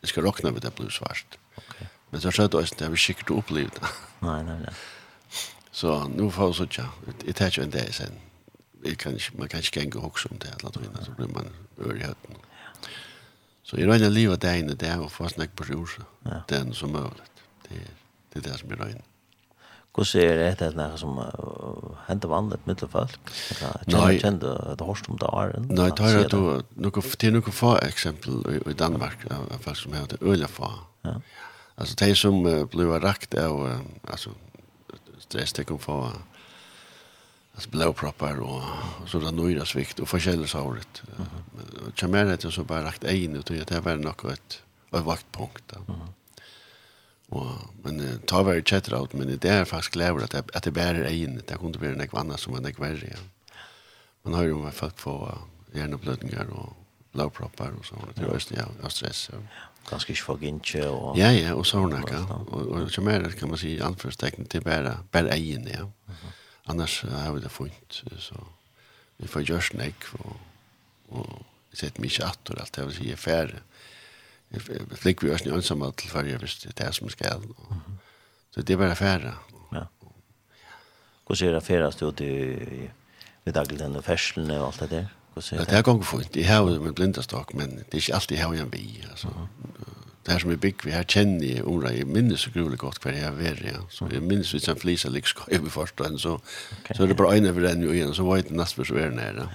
[0.00, 1.38] det ska rockna med det blå svart.
[1.54, 1.88] Okej.
[2.10, 3.80] Men så sköt oss det vi skickade upplevt.
[4.18, 4.74] Nej, nej, nej.
[5.70, 6.88] Så nu får så tja.
[7.24, 8.12] Det tar ju en dag sen.
[8.82, 11.46] Vi kan man kan inte gå också om det att så blir man
[11.84, 12.34] öl i hötten.
[13.62, 16.04] Så i rena livet där inne där och fastnack på sjön.
[16.22, 17.36] Det Den som möjligt.
[17.68, 17.74] Det
[18.32, 19.02] det är det som är rena.
[19.96, 21.16] Hvordan er det etter noe som
[22.06, 23.30] hender vanlig mitt folk?
[23.88, 25.70] Jeg kjente at Horst om det var en.
[26.28, 30.70] då några till några få exempel i Danmark, av folk som heter Øla få.
[31.76, 34.30] Alltså de som blev rakt av, alltså
[35.18, 36.12] stress, det kom få
[37.54, 38.62] alltså blåproppar och
[39.06, 41.02] så där nöjda svikt och förskälles håret.
[41.56, 45.72] Men kameran det så bara rakt en ut och det var något ett ett vaktpunkt.
[45.72, 46.00] Mm.
[47.34, 47.50] Og,
[47.82, 50.74] men uh, ta var det kjetter alt, men det er faktisk lever at, at det
[50.74, 53.10] bærer egen, det kunne bli noe annet som er noe verre.
[53.10, 53.54] Ja.
[54.26, 55.40] Man har jo med folk få uh,
[55.74, 56.76] hjerneblødninger og
[57.16, 59.26] lavpropper og sånt, det er ja, av stress.
[59.32, 59.40] Ja.
[59.86, 60.82] Ganske ikke folk ikke.
[60.90, 61.18] Og...
[61.18, 61.94] Ja, ja, og sånn.
[62.10, 62.22] Ja.
[62.46, 65.86] Og, og som er kan man si, anførstekning til bære, bære egen, ja.
[65.86, 66.42] Mm -hmm.
[66.66, 68.34] Annars uh, har vi det funnet, så
[69.18, 70.36] vi får gjørs nek, og,
[71.08, 73.60] og sett setter mye atter, alt det vil si, er færre.
[73.62, 73.75] Mm
[74.52, 74.62] Jeg
[74.94, 77.42] flikker vi også en ønsomme til før jeg visste det er som skal.
[78.54, 79.34] Så det er bare færre.
[79.74, 79.82] Ja.
[81.26, 82.88] Hvordan er det færre stod i
[83.44, 85.06] ved dagligden og ferslene og alt det der?
[85.34, 86.36] Hvordan Ja, det er ganger fint.
[86.36, 89.04] Jeg har jo min blindestok, men det er ikke alltid jeg har en vi.
[89.10, 89.28] Altså.
[89.28, 89.95] Mm -hmm
[90.26, 92.98] det her som er bygg, vi her kjenner jeg omra, jeg minnes så grulig godt
[93.04, 93.82] hver jeg er ja.
[93.94, 96.32] Så jeg minnes hvis han flisa lik skal jeg først, og så,
[96.80, 96.96] okay.
[96.96, 98.90] så er det bare øyne for den jo igjen, så var jeg til neste for
[98.90, 99.46] så er nere.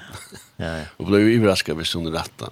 [0.61, 0.85] Ja, ja.
[0.95, 2.47] Og ble jo iverrasket hvis hun er rett da.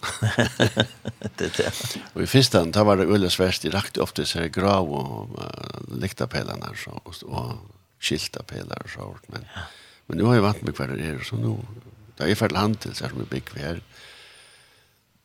[1.40, 1.70] det det.
[2.12, 5.40] Og i første hand, da var det øyne svært, de rakte ofte seg grav og
[5.40, 7.56] uh, liktapelene her, så, og, og
[8.04, 9.66] skiltapeler og så, men, ja.
[10.12, 11.56] men nu har jeg vant med hver det er, så nu,
[12.18, 13.80] da er jeg ferdig hand til, så er det bygg vi her,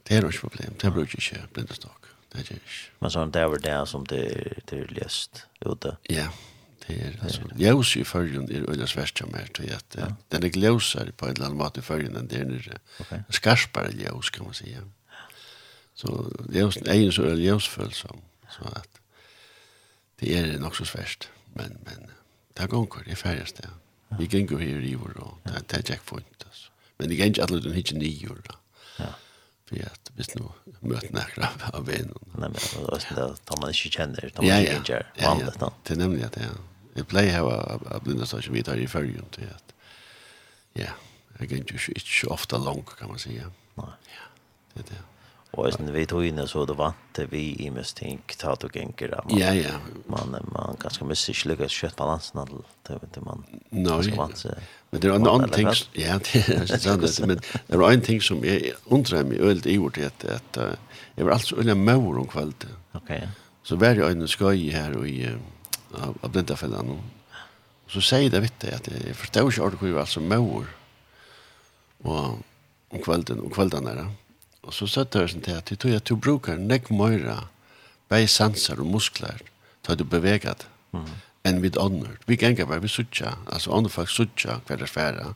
[0.04, 2.03] det er ikke problem, det bruker ikke blindestok.
[2.34, 2.58] Det gör
[3.00, 5.96] Men sånn, det var det som det er, det er läst ute.
[6.10, 6.28] Ja.
[6.86, 10.06] Det er altså, ljus i følgen er øyne öliga som er, till att ja.
[10.30, 12.80] den er gløsere på en eller annen måte i följen enn det er nere.
[13.00, 13.22] Okay.
[13.30, 14.82] Skarpare ljus kan man säga.
[15.94, 18.20] Så ljus är ju så ljusfull som
[18.50, 19.00] så at
[20.20, 22.10] det er nok så svärst men men
[22.56, 23.70] det er kvar det er färdas det.
[24.18, 26.70] Vi kan gå här i vår og det är jackpoint altså.
[26.98, 28.56] Men det kan ikke alle den hitchen i jorden
[29.74, 32.12] vi at hvis nå møter nekra av veien.
[32.34, 35.54] Nei, men det er det man ikke kjenner, det man ikke kjenner vanlig.
[35.60, 36.60] Ja, det er nemlig at jeg,
[36.98, 37.48] jeg pleier her
[37.94, 39.74] av blinde som vi tar i følgen til at,
[40.78, 40.92] ja,
[41.40, 43.40] jeg er ikke, ikke ofte lang, kan man si.
[43.78, 43.90] Nei.
[44.14, 44.30] Ja,
[44.74, 45.02] det er det.
[45.56, 49.20] Och sen vi tog in så då vant vi i mest tänk ta och gänker
[49.24, 49.38] man.
[49.38, 49.70] Ja ja.
[50.06, 52.50] Man man ganska mycket lyckas kött balansen att
[52.82, 53.44] det vet man.
[53.70, 54.14] Nej.
[54.94, 55.66] Men det er en annen ting,
[55.98, 59.74] ja, det er sant, men det er en ting som jeg undrer meg øyelt i
[59.82, 62.76] ordet, at, at uh, jeg var alt så øyelig maur om kvalitet.
[62.94, 63.26] Ok, ja.
[63.66, 65.16] Så var jeg en skøy her i,
[65.98, 69.98] av, av blindafellan, og så sier det vitt at jeg forstår ikke ordet hvor jeg
[69.98, 70.70] var altså maur
[72.04, 72.38] og,
[72.94, 74.04] om kvelden, om kvelden der.
[74.62, 77.40] Og så søtte jeg sånn til at jeg tror at du bruker nekk møyre,
[78.06, 79.42] bare sanser og muskler,
[79.82, 80.70] til at du beveger det.
[80.94, 82.16] Mm enn vid ånder.
[82.26, 85.34] Vi ganger bare vi suttja, altså ånder folk suttja hver er færa.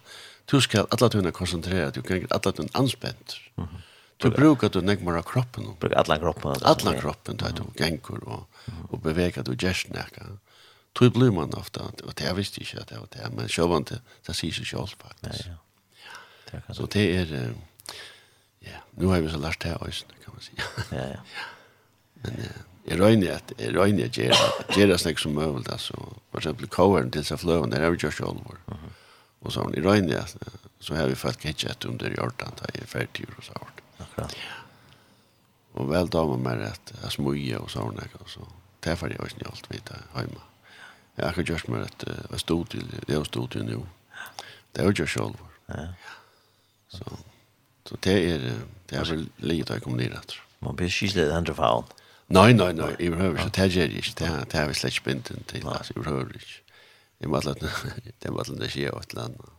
[0.48, 3.36] Du skal alle tunne konsentrere, du ganger alle tunne anspent.
[3.56, 3.84] Mm -hmm.
[4.18, 5.76] Du brukar du nek mora kroppen.
[5.80, 6.56] Brukar alla kroppen.
[6.62, 8.46] Alla kroppen, du du ganger og,
[8.90, 10.24] og bevegar du gjerstneka.
[10.98, 14.00] Du blir man ofta, og det jeg visste ikke at det var det, men sjåvante,
[14.26, 15.46] det sier seg sjål faktisk.
[15.46, 15.54] Ja,
[16.52, 16.74] ja.
[16.74, 17.52] Så det er,
[18.66, 20.58] ja, nu har vi så lært det også, kan man si.
[20.92, 21.20] ja, ja.
[22.24, 22.50] Men, ja
[22.88, 24.36] jeg røyner at jeg røyner at gjør
[24.76, 25.96] gjør det snakk som møvel altså.
[26.30, 28.62] For eksempel coveren til seg fløven der har vi gjort sjål vår
[29.38, 30.36] og så jeg røyner at
[30.80, 34.38] så har vi fått ketchup under hjortan da jeg er ferdig og så hård akkurat
[35.78, 38.46] og vel da med meg at jeg smøye og sånn og så
[38.82, 40.44] det er ferdig også alt vite hjemme
[41.18, 43.84] jeg har ikke gjort meg at jeg stod til det jeg stod til nå
[44.72, 45.88] det er jo gjort sjål vår
[46.98, 47.18] så
[47.88, 48.42] så det er
[48.88, 51.86] det er vel livet jeg kommer ned etter man blir skyslet andre faen
[52.28, 55.06] Nei, nei, nei, i behøver ikke, det gjør jeg ikke, det har vi slett ikke
[55.06, 56.58] bindt til, altså, i behøver ikke.
[57.20, 57.54] Jeg må alle,
[58.22, 59.54] det må alle skje av et eller annet,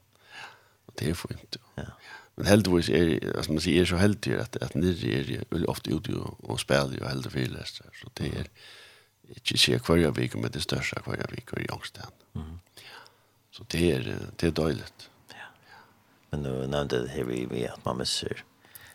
[0.88, 1.90] og det er fint, ja.
[2.40, 5.68] Men heldigvis er, altså man sier, er så heldig at, at nirri er jeg veldig
[5.68, 8.48] ofte ute og spiller og heldig fyrlester, så det er
[9.36, 12.16] ikke skje hver jeg viker, men det største hver jeg viker i angsten.
[13.52, 14.08] Så det er,
[14.40, 15.10] det er døyligt.
[16.32, 18.46] Men du nevnte det her vi, at man misser,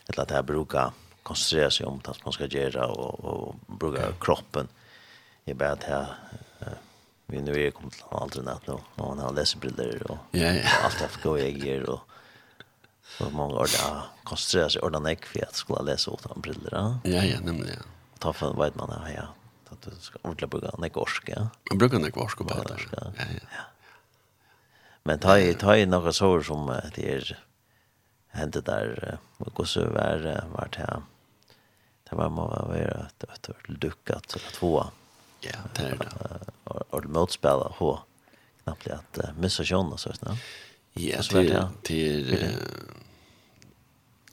[0.08, 4.12] eller at det her bruker, koncentrera sig om att man ska göra och, och bruka
[4.20, 4.68] kroppen.
[5.44, 6.06] Jag bara att jag
[7.26, 8.78] vi nu är kommit till aldrig natt nu.
[8.94, 10.62] Man har läsebriller och, ja, ja.
[10.78, 12.00] och allt det gå ägger och
[13.18, 16.70] så många år där koncentrera sig ordan ägg för att skulle läsa utan briller.
[16.72, 17.76] Ja, ja, nämligen.
[17.76, 17.84] ja.
[18.18, 19.28] ta för vet man ja, ja
[19.68, 21.22] att du ska ordentligt bruka en ägorsk.
[21.26, 21.48] Ja.
[21.70, 22.88] Man brukar en ägorsk och bara där.
[22.90, 23.24] Ja, ja.
[23.40, 23.64] ja.
[25.02, 27.38] Men ta i, ta i några sår som det är
[28.28, 31.02] hände där och så var, var det här
[32.14, 34.90] ska man vara att att duckat så att tvåa.
[35.40, 36.40] Ja, det är det.
[36.64, 37.98] Och det motspelare H
[38.64, 40.38] knappt att missa sjön så snart.
[40.92, 42.48] Ja, till till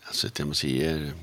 [0.03, 1.13] alltså det man säger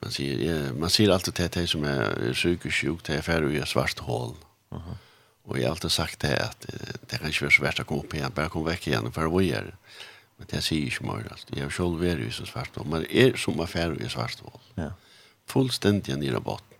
[0.00, 3.52] man säger ja, man ser alltid det här som är psykiskt sjukt det är för
[3.52, 4.34] i svart hål.
[4.70, 4.82] Mhm.
[4.82, 4.94] Mm
[5.46, 6.66] och jag har alltid sagt det att
[7.08, 9.26] det kan inte vara så värst att gå upp igen, bara kom väck igen för
[9.26, 9.76] vad gör?
[10.38, 11.50] Men det sier ikke mer alt.
[11.54, 12.88] Jeg har selv vært i så svart hål.
[12.90, 14.60] Men er som affære i svart hål.
[14.80, 14.90] Ja.
[15.50, 16.70] Fullstendig nere botten.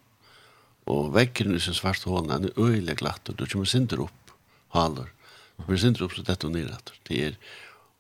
[0.91, 3.29] Og vekken i så svart hål er øyelig glatt.
[3.31, 4.35] Og du kommer sinter opp
[4.75, 5.11] haler.
[5.57, 6.79] Du kommer sinter opp så dette og nere.
[7.09, 7.39] Det er,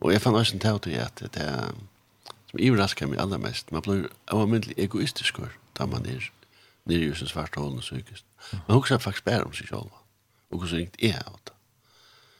[0.02, 1.74] og jeg fann også en tau til at det er
[2.54, 3.72] som iverrasker meg allermest.
[3.74, 5.40] Man blir avmyndelig egoistisk
[5.74, 6.30] da man er
[6.86, 8.26] nere i så svart hål og sykest.
[8.68, 9.90] Man husker faktisk bare om seg selv.
[10.50, 11.53] Og hvordan ringt er av det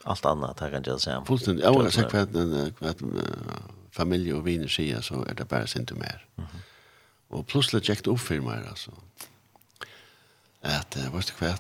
[0.05, 1.25] allt annat här kan jag säga.
[1.25, 1.65] Fullständigt.
[1.65, 2.73] Jag har sagt vad en
[3.91, 6.27] familj och vänner säger så är det bara inte mer.
[6.37, 6.49] Mm.
[7.29, 8.91] Och plötsligt gick det upp för mig alltså.
[10.61, 11.59] Att vad ska jag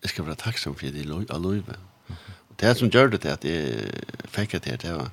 [0.00, 1.76] Jag ska vara tacksam för det allihopa.
[2.48, 3.70] Och det som gjorde det att jag
[4.28, 5.10] fick det det var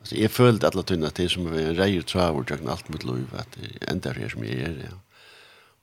[0.00, 3.26] alltså jag följde alla tunna det som var en rej travel jag allt mot liv
[3.36, 4.88] att det ändar här som jag är.
[4.90, 4.96] Ja.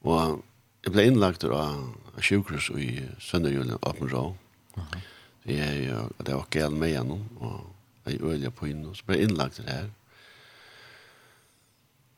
[0.09, 0.45] Och
[0.81, 4.25] jag blev inlagt av sjukhus i Sönderjulen, Apenrå.
[4.25, 4.46] Mm
[5.43, 7.59] Det är ju det var gäll med igen och
[8.03, 9.91] jag ölja på in och så inlagt det här.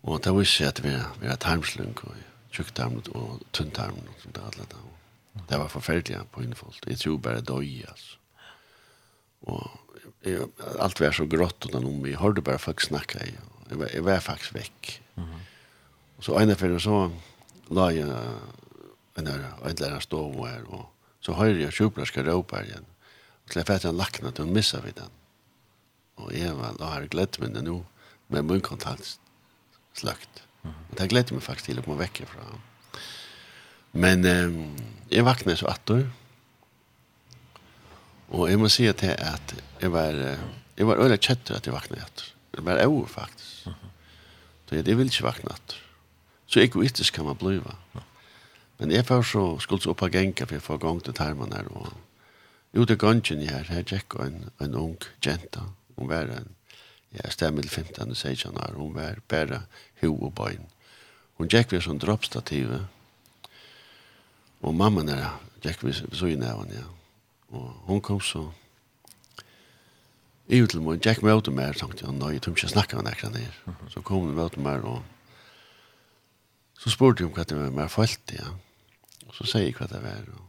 [0.02, 2.16] Och det var ju att vi vi har tarmslung och
[2.50, 5.46] tjocktarm och tunntarm och sånt där alla där.
[5.48, 6.84] Det var förfärligt på infolt.
[6.88, 8.18] Jag tror bara döj alltså.
[9.40, 9.68] Och
[10.80, 13.34] allt var så grått och om vi hörde bara folk snacka i.
[13.70, 15.02] Jag var, jag var faktiskt väck.
[15.16, 15.30] Mm.
[16.20, 17.12] Så ena för så
[17.68, 18.18] la jag
[19.16, 20.36] en där en där stod
[20.68, 20.99] och
[21.30, 22.86] så hører jeg sjukblerska råpar igjen.
[23.46, 25.12] Og til jeg fett han lakna til hun missa vid den.
[26.18, 27.84] Og jeg var, da har jeg gledt meg det nå,
[28.34, 29.20] med munnkontakt
[29.94, 30.42] sløkt.
[30.64, 30.90] Mm -hmm.
[30.90, 32.62] Og det gledde meg faktisk til å komme vekk fra ham.
[33.94, 34.50] Men eh,
[35.12, 36.04] jeg vakna så attor,
[38.30, 40.14] og jeg må si til at jeg var,
[40.78, 42.26] jeg var øyla kjetter at jeg vakna attor.
[42.56, 43.66] Det var over faktisk.
[43.66, 43.74] Mm.
[44.70, 45.78] Så jeg, jeg vil ikke vakna attor.
[46.48, 47.76] Så egoistisk kan man bliva.
[47.94, 48.02] Mm
[48.80, 51.52] Men jeg først så skulle så opp av genka for jeg får gang til termen
[51.52, 51.68] her.
[51.76, 51.92] Og
[52.80, 55.66] ute i gangen her, her tjekk en, en ung jenta.
[55.98, 56.48] Hun var en,
[57.12, 58.10] ja, stemmel 15.
[58.10, 58.78] og 16 år.
[58.78, 59.66] Hun var bare
[60.02, 60.70] ho og bøyen.
[61.38, 62.86] Hun tjekk vi som droppstative.
[64.62, 66.88] Og mamma nere, tjekk vi så i nævn, ja.
[67.52, 68.48] Og hun kom så
[70.50, 72.98] i til meg, tjekk med ut med tenkte jeg, nei, jeg tror ikke jeg snakker
[72.98, 73.76] med nekra nere.
[73.92, 75.04] Så kom hun med ut med og
[76.80, 78.48] så spurte hun hva det var mer falt, ja.
[78.48, 78.69] Ja
[79.30, 80.30] Og så sier jeg hva det var.
[80.34, 80.46] Og,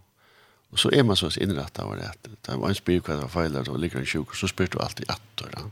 [0.70, 2.36] og så er man så innrettet av det.
[2.46, 4.78] Da var en spyr hva det var feilet, og ligger en sjuk, så spyr du
[4.82, 5.44] alltid at.
[5.54, 5.66] Ja.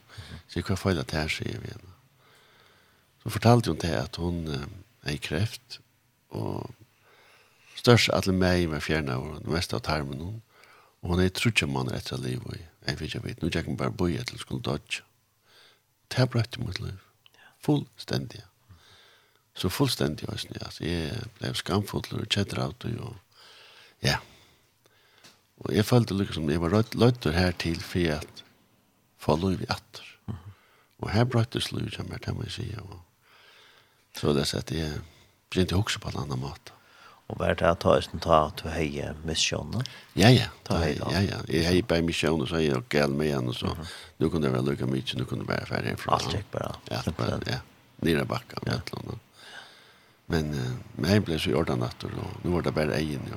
[0.48, 1.94] Så hva feilet det her, sier vi henne.
[3.22, 4.66] Så fortalte hun til at hun eh,
[5.04, 5.80] er i kreft,
[6.30, 6.70] og
[7.78, 10.38] størst alle meg med fjerne av det meste av tarmen hun.
[11.02, 13.50] Og hun er i trutje måneder etter av liv, og jeg vet ikke vet, nå
[13.52, 15.04] tjekker hun bare boi etter skulle dodge.
[16.08, 16.98] Det er brøtt i mitt liv.
[17.64, 18.47] Fullstendig
[19.58, 23.14] så fullständigt alltså alltså jag blev skamfull och chatta ut och
[24.00, 24.18] ja.
[25.58, 28.44] Och jag följde liksom jag var rätt lätt här till för att
[29.26, 30.18] lov i åter.
[30.96, 32.98] Och här brötte slut som jag kan säga och
[34.20, 34.90] så det så att jag
[35.50, 36.72] blir inte också på en annan mat.
[37.26, 39.82] Och vart det att ta en ta att höja missionen?
[40.12, 41.36] Ja ja, ta ja ja.
[41.46, 43.76] Jag höjer på missionen så jag gal med henne så
[44.16, 46.14] nu kunde jag väl lucka mycket nu kunde jag vara färdig från.
[46.14, 46.76] Allt check bara.
[46.90, 47.02] Ja,
[47.46, 47.58] ja.
[47.96, 49.18] Nere backen med ett land.
[50.30, 53.22] Men eh, med en blev så jordan natter och nu var det bare egen.
[53.30, 53.36] Ja.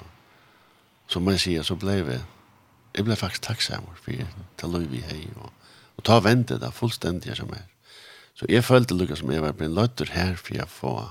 [1.15, 2.21] må man säger så blev det.
[2.93, 5.27] Jag blev faktiskt tacksam för att ta lov i hej.
[5.35, 5.53] Och,
[5.95, 7.65] och ta vänta där fullständigt som är.
[8.33, 11.09] Så jag følte lukket som jag var blitt løtter her, här för jag får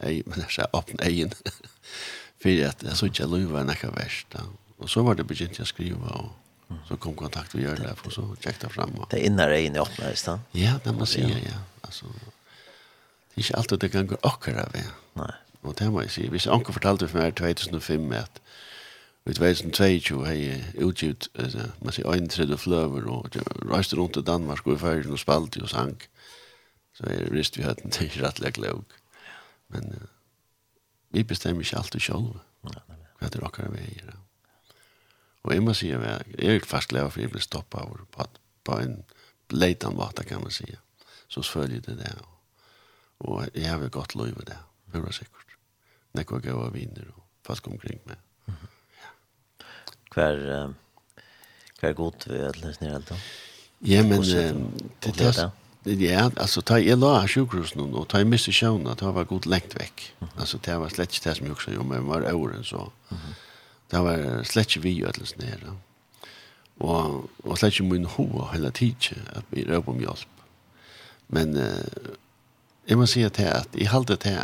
[0.00, 1.30] ej, men jag sa åpne egen.
[2.40, 4.26] för att jag så inte lov var noe verst.
[4.30, 4.40] Da.
[4.76, 6.32] Och så var det begynt jag skrive, och
[6.88, 8.98] så kom kontakt och gjør det og så checkade fram.
[8.98, 9.06] Og.
[9.10, 10.38] Det innan egen i åpne, ikke då?
[10.52, 11.58] Ja, det man si, ja.
[11.80, 12.06] Alltså,
[13.36, 14.88] ikke alltid det kan gå akkurat ved.
[15.16, 15.32] Nei.
[15.62, 16.26] Og det må jeg si.
[16.30, 18.40] Hvis anker fortalte for meg i 2005 at
[19.26, 23.30] i 2022 har jeg utgivet, altså, man sier, øyne tredje fløver, og
[23.66, 25.96] reiste rundt til Danmark og i ferien og spalte og sang.
[26.94, 28.84] Så jeg rist vi høyden til rettelig gløg.
[29.68, 30.06] Men uh,
[31.10, 32.38] vi bestemmer ikke alltid selv
[33.16, 34.14] hva det akkurat vi gjør.
[35.42, 38.24] Og jeg må si at jeg er fast glad for jeg ble stoppet på,
[38.64, 38.96] på en
[39.50, 40.66] leitan måte, kan man si.
[41.28, 42.35] Så følger det det Og
[43.24, 44.58] Og jeg har vel godt lov i det,
[44.92, 45.56] det var sikkert.
[46.16, 48.20] Nekva gav av viner og folk omkring meg.
[50.16, 51.20] Hver, uh,
[51.80, 53.20] hver god vi er til snir alt da?
[53.84, 55.50] Ja, men det er
[55.86, 59.46] Ja, altså, ta jeg la av sjukhusen og ta jeg miste sjøvna, ta var god
[59.46, 60.02] lengt vekk.
[60.18, 60.30] Mm.
[60.34, 62.88] Altså, det var slett ikke det som jeg også gjorde, men var åren så.
[63.92, 65.62] Det var slett ikke vi ødelsen her.
[65.62, 65.76] Da.
[66.82, 70.42] Og, og slett ikke min hoa hele tiden, at vi røp om hjelp.
[71.28, 72.16] Men uh,
[72.86, 74.38] Jeg må si at jeg, at jeg halte til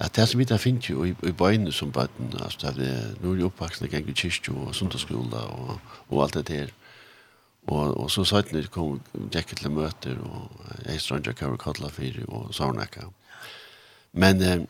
[0.00, 3.08] at det som vi da finner jo i, i bøyene som bøtten, altså det er
[3.20, 6.70] nå er jo oppvaksende gang i kyrkje og sundagsskola og, og alt det der.
[7.66, 9.00] Og, og så sa jeg det kom
[9.34, 13.10] Jekke til møter og jeg stranger kører kattla fire og saunakka.
[14.12, 14.64] Men eh,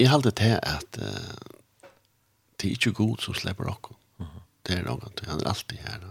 [0.00, 1.86] jeg halte til at eh,
[2.60, 4.28] det er ikke god som slipper dere.
[4.66, 6.02] Det er noe, han er alltid her.
[6.02, 6.10] Da.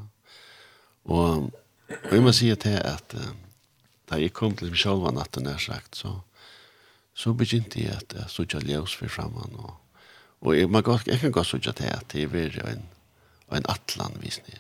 [1.04, 1.52] Og,
[1.90, 3.36] og jeg må si til at eh,
[4.10, 6.16] da jeg kom til meg selv natten er sagt, så,
[7.14, 9.76] så begynte jeg at jeg så ikke ljøs for fremman, og,
[10.42, 12.88] og jeg, man godt, jeg kan godt ikke til at jeg var en,
[13.52, 14.58] en atlan visning.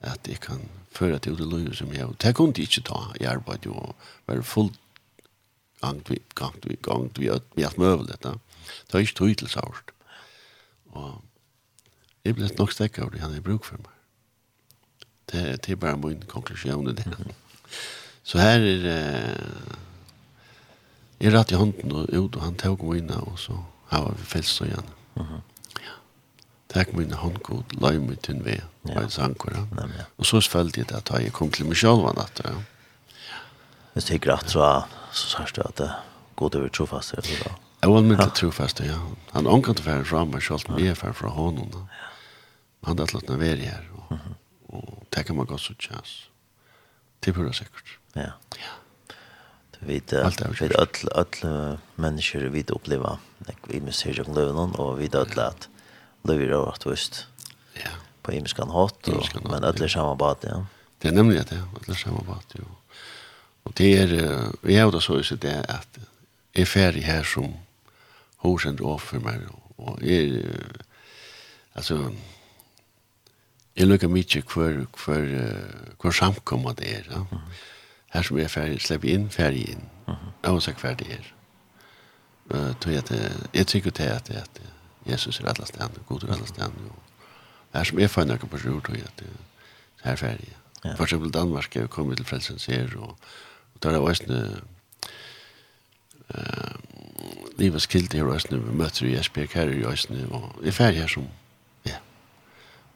[0.00, 3.24] At jeg kan føre til det løy som jeg, det kunne jeg ikke ta i
[3.24, 3.94] arbeid, og
[4.26, 4.78] være fullt
[5.82, 8.34] gang vi gang vi gang vi vi har møvel dette.
[8.86, 9.92] Det var ikke tog til sort.
[10.92, 11.22] Og
[12.24, 13.94] jeg ble nok stekket av det han er bruk for meg.
[15.32, 17.06] Det, det er bare min konklusjon i det.
[18.24, 19.62] Så her er eh,
[21.20, 23.56] är rett i hånden og ut og han tok meg inn og så
[23.90, 24.88] har vi fälst og igjen.
[25.14, 25.24] Mhm.
[25.26, 25.40] Mm
[25.80, 25.94] ja.
[26.68, 28.96] Tack mig in handkod, lägg mig til en ved, Ja.
[28.96, 29.66] og en han kvar?
[30.18, 32.40] Og så følte jeg det at jeg kom til meg selv var natt.
[32.44, 32.50] Ja.
[32.50, 32.64] Hvis
[33.94, 36.04] Jag tycker att så så här at det er
[36.36, 37.50] god over trofast eller så.
[37.82, 38.98] Jag vill til trofast ja.
[39.32, 41.70] Han omkant ankar inte för fram och själv mer för fra hånden.
[41.72, 41.78] Ja.
[42.84, 44.18] Han hadde lagt være ner här och
[44.68, 46.30] och tackar man godt så tjens.
[47.20, 47.46] Det är sikkert.
[47.46, 48.01] det säkert.
[48.12, 48.32] Ja.
[48.56, 48.72] Ja.
[49.78, 53.18] Vi vet att alla människor vi upplever
[53.68, 55.68] vi misser jag lever någon och vi vet att
[56.22, 57.26] lever det vart visst.
[57.74, 57.90] Ja.
[58.22, 60.66] På imskan hat och men alla samma bad ja.
[60.98, 62.64] Det är nämligen det alla samma bad ju.
[63.62, 65.98] Och det är vi har då så så det att
[66.52, 67.54] är färdig här som
[68.36, 69.38] hosen då för mig
[69.76, 70.44] och är
[71.72, 72.12] alltså
[73.76, 75.28] Jeg lukker mye hver, hver,
[76.00, 77.06] hver samkommet det er.
[77.10, 77.26] Ja.
[77.30, 77.44] Mm
[78.12, 79.84] her som jeg er ferdig, slipper inn, ferdig inn.
[80.06, 80.50] Uh -huh.
[80.50, 81.32] Og så ferdig er.
[82.50, 84.60] Uh, tog jeg, til, jeg tykker til at, at
[85.06, 86.90] Jesus er alle stedene, god er alle stedene.
[86.90, 86.98] Og
[87.74, 89.26] her som jeg fann noen på sjord, tog jeg til
[90.02, 90.56] her ferdig.
[90.84, 90.94] Ja.
[90.94, 93.16] For eksempel Danmark er kommet til Frelsens her, og,
[93.74, 94.60] og der er også en
[96.34, 96.38] uh,
[97.58, 101.00] livets kilde her også, vi møter i Esbjerg her i Øsne, og jeg er ferdig
[101.00, 101.28] her som,
[101.86, 101.96] ja.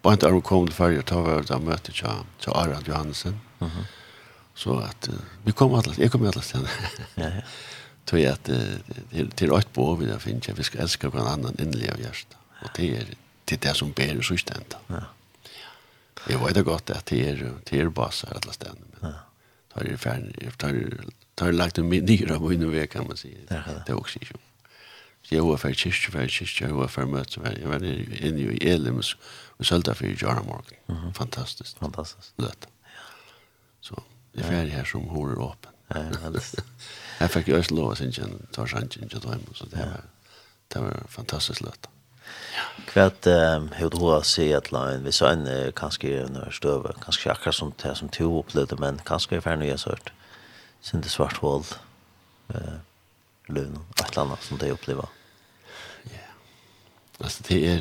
[0.02, 1.92] Bare en dag kom til ferdig, og ta var det møter
[2.40, 3.40] til Arad Johansen.
[3.60, 3.84] Uh -huh
[4.56, 6.68] Så at uh, vi kom alle, jeg kom alle stedene.
[7.16, 7.42] Ja, ja.
[8.06, 8.76] Tror at uh,
[9.10, 12.00] til till rätt på vi där finns jag vi skal elske hver annen innerliga av
[12.00, 12.36] hjertet.
[12.62, 13.06] Og det är
[13.44, 14.76] det där som ber så ständigt.
[14.86, 15.02] Ja.
[16.28, 18.86] Jeg vet godt at det er det er baser alle stedene.
[19.00, 19.18] Men Ja.
[19.74, 20.72] Tar det färn tar
[21.34, 23.36] tar lagt en nyra på inne veckan man si.
[23.50, 23.72] Ja, ja.
[23.86, 24.38] Det er også ikke.
[25.22, 28.56] Så jeg var ferdig kyrkje, ferdig kyrkje, jeg var för möte, Jeg var inne i
[28.56, 29.16] Elim, Elims
[29.58, 30.72] och sålda för Jarmark.
[31.14, 31.78] Fantastiskt.
[31.78, 32.32] Fantastisk.
[32.36, 32.66] Lätt.
[32.82, 33.00] Ja.
[33.80, 34.02] Så.
[34.36, 35.72] Det är färg här som hår er åpen.
[35.88, 36.56] Ja, alltså.
[37.18, 40.02] Jag fick ju lov synge en tar chansen til dem så det var
[40.74, 41.88] det var fantastiskt lätt.
[42.86, 43.26] Kvärt
[43.72, 47.94] hur du har sett line vi så en kanske en stöver kanske akkurat som det
[47.94, 50.12] som två upplevde men kanske för nya sort.
[50.80, 51.64] Sen det svart hål.
[52.48, 52.78] Eh
[53.48, 55.08] lön att landa som det upplever.
[56.02, 56.10] Ja.
[57.18, 57.80] Alltså det är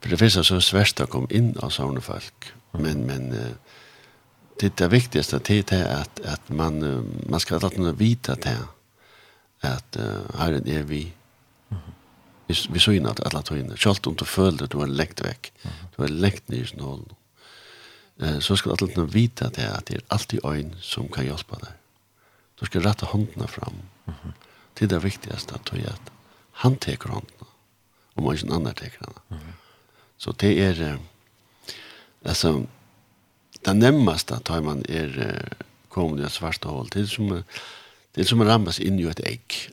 [0.00, 2.52] för det finns så svårt att komma in av såna folk.
[2.70, 3.54] Men men
[4.56, 8.46] det är det viktigaste det är att att man man ska låta någon vita att
[8.46, 8.58] uh,
[9.60, 9.96] att
[10.38, 11.12] här är vi.
[12.46, 15.52] Vi vi så in att alla tog in skalt och följde du har läckt veck
[15.96, 16.66] du har läckt ner i
[18.20, 21.56] eh så ska alla någon vita det att det är alltid en som kan hjälpa
[21.56, 21.72] dig.
[22.60, 23.74] Du ska rätta handen fram.
[24.74, 26.10] Det är det viktigaste att du att
[26.52, 27.46] han tar handen
[28.14, 29.54] och man inte annan tar handen
[30.16, 30.98] så det är
[32.24, 32.66] alltså
[33.64, 35.48] det närmaste tar man är
[35.88, 37.42] kommer det svarta hål till som
[38.14, 39.70] det som rammas in i ett ägg.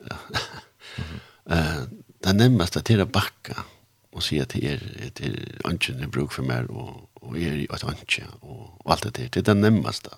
[1.50, 1.90] Eh mm.
[2.18, 3.64] det närmaste till att backa
[4.10, 7.84] och se till er till anchen i bruk för mer och och er i att
[7.84, 9.28] anche och, och allt det där.
[9.32, 10.10] Det är det närmaste.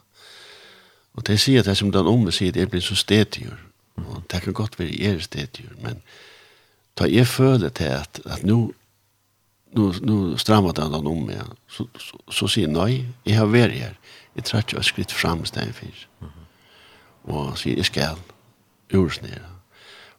[1.13, 3.67] Och det ser det som den omme säger det blir så stetigur.
[3.95, 6.03] Och det kan gott vara er stetigur men
[6.95, 8.69] ta er födet till att att nu
[9.75, 11.41] nu, nu det han om mig.
[11.69, 13.97] Så, så, så sier han, nei, jeg har vært her.
[14.37, 16.07] Jeg tror ikke jeg har skritt frem stedfyr.
[16.21, 17.33] Mm -hmm.
[17.33, 18.17] Og han sier, jeg skal
[18.95, 19.51] ursnere.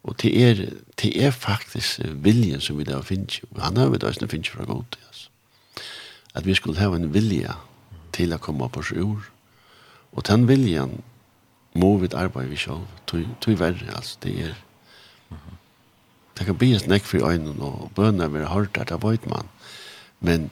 [0.04, 0.70] Og det er,
[1.02, 3.40] det er faktisk viljen som vi da finner.
[3.60, 5.32] Han har vi da ikke finner fra god til oss.
[6.36, 7.56] At vi skulle ha en vilja
[8.14, 9.32] til å komme på oss ur.
[10.12, 11.02] Og den viljen
[11.76, 12.86] må vi arbeide vi selv.
[13.42, 14.18] Tog verre, altså.
[14.24, 14.54] Det er...
[15.30, 15.38] Mm
[16.38, 19.48] Det kan bli en snakk for øynene, og bønene vil hørt det, det vet man.
[20.20, 20.52] Men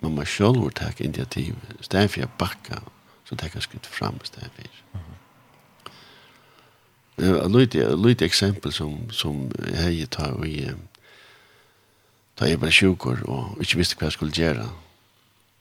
[0.00, 2.80] man må selv ta initiativ, stedet for å bakke,
[3.24, 5.00] så det kan skrive frem stedet for.
[7.16, 10.66] Det er et lite eksempel som, som jeg tar og i,
[12.40, 14.66] da jeg var sjukker og ikke visste hva jeg skulle gjøre,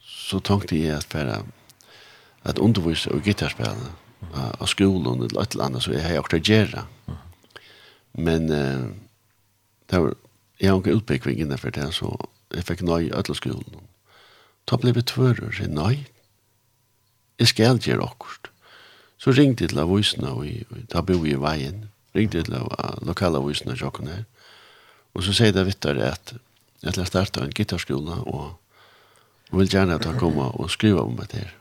[0.02, 1.44] så tenkte jeg at bare
[2.44, 3.94] at undervise og gitarspillene
[4.34, 6.86] av skolen eller et eller annet, så jeg har akkurat gjøre.
[8.14, 8.90] Men uh,
[9.92, 10.16] det var,
[10.60, 12.14] jeg har ikke utbygging innenfor det, så
[12.54, 13.84] jeg fikk nøy i ødelskolen.
[14.70, 16.06] Da ble vi tvører, sier nøy,
[17.40, 18.50] jeg skal gjøre akkurat.
[19.18, 22.60] Så ringte jeg til avisene, og da bo i veien, ringte jeg til
[23.08, 24.26] lokale avisene, og her.
[25.14, 26.36] Og så sier det vittere at
[26.84, 28.60] jeg til å starte en gitarskole, og
[29.54, 31.52] Og vil gjerne at han kommer og skrive om det her.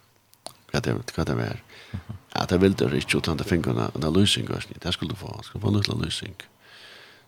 [0.72, 1.62] Hva det, hva det var.
[2.32, 5.44] Ja, det vil det ikke, utan det finner en løsning, det skulle du få, det
[5.44, 6.32] skulle få en løsning.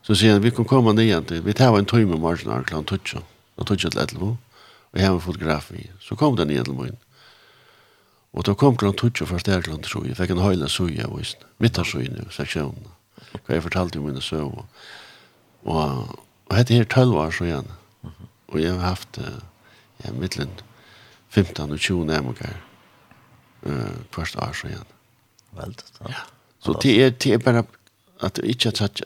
[0.05, 2.65] Så sier han, vi kan komme ned igjen til, vi tar en tøyme morgen her,
[2.69, 3.23] klant tøtja,
[3.57, 5.87] og tøtja til etterpå, og jeg har en fotograf i.
[6.05, 6.99] Så kom den igjen til min.
[8.37, 11.15] Og da kom klant tøtja først der klant tøtja, jeg fikk en høyla søye av
[11.17, 12.91] visen, mitt av søyene, seksjonen,
[13.33, 14.67] hva jeg fortalte om mine søve.
[15.65, 16.13] Og,
[16.51, 17.73] og hette her tølv år igjen,
[18.05, 19.17] og jeg har haft,
[20.05, 20.53] ja, mittlen
[21.33, 22.53] 15 og 20 nærmere,
[23.65, 24.93] uh, hvert år igjen.
[25.57, 26.27] Veldig, ja.
[26.65, 27.65] Så det er, det er bare
[28.25, 29.03] at jeg ikke at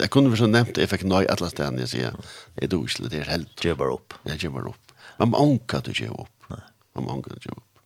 [0.00, 2.20] jeg kunne være så nevnt jeg fikk nøy alle stedene jeg sier
[2.60, 3.56] jeg dog ikke det er helt.
[3.62, 4.94] Ge bara upp jeg gjør bare opp.
[5.20, 6.50] Man må anka at du gjør opp.
[6.50, 7.82] Man må anka at du gjør opp.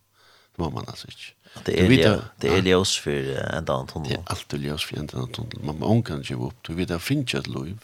[0.55, 1.31] Det må man altså ikke.
[1.65, 4.09] Det er, det är ljus för en annen tunnel.
[4.09, 5.61] Det er alltid ljøs for en annen tunnel.
[5.63, 6.57] Man må anka at du gjør opp.
[6.67, 7.77] Du vet at finnes et liv.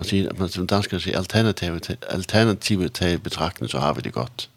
[0.00, 4.48] Man sier man som dansker sier alternativet alternativet til betraktning så har vi det godt.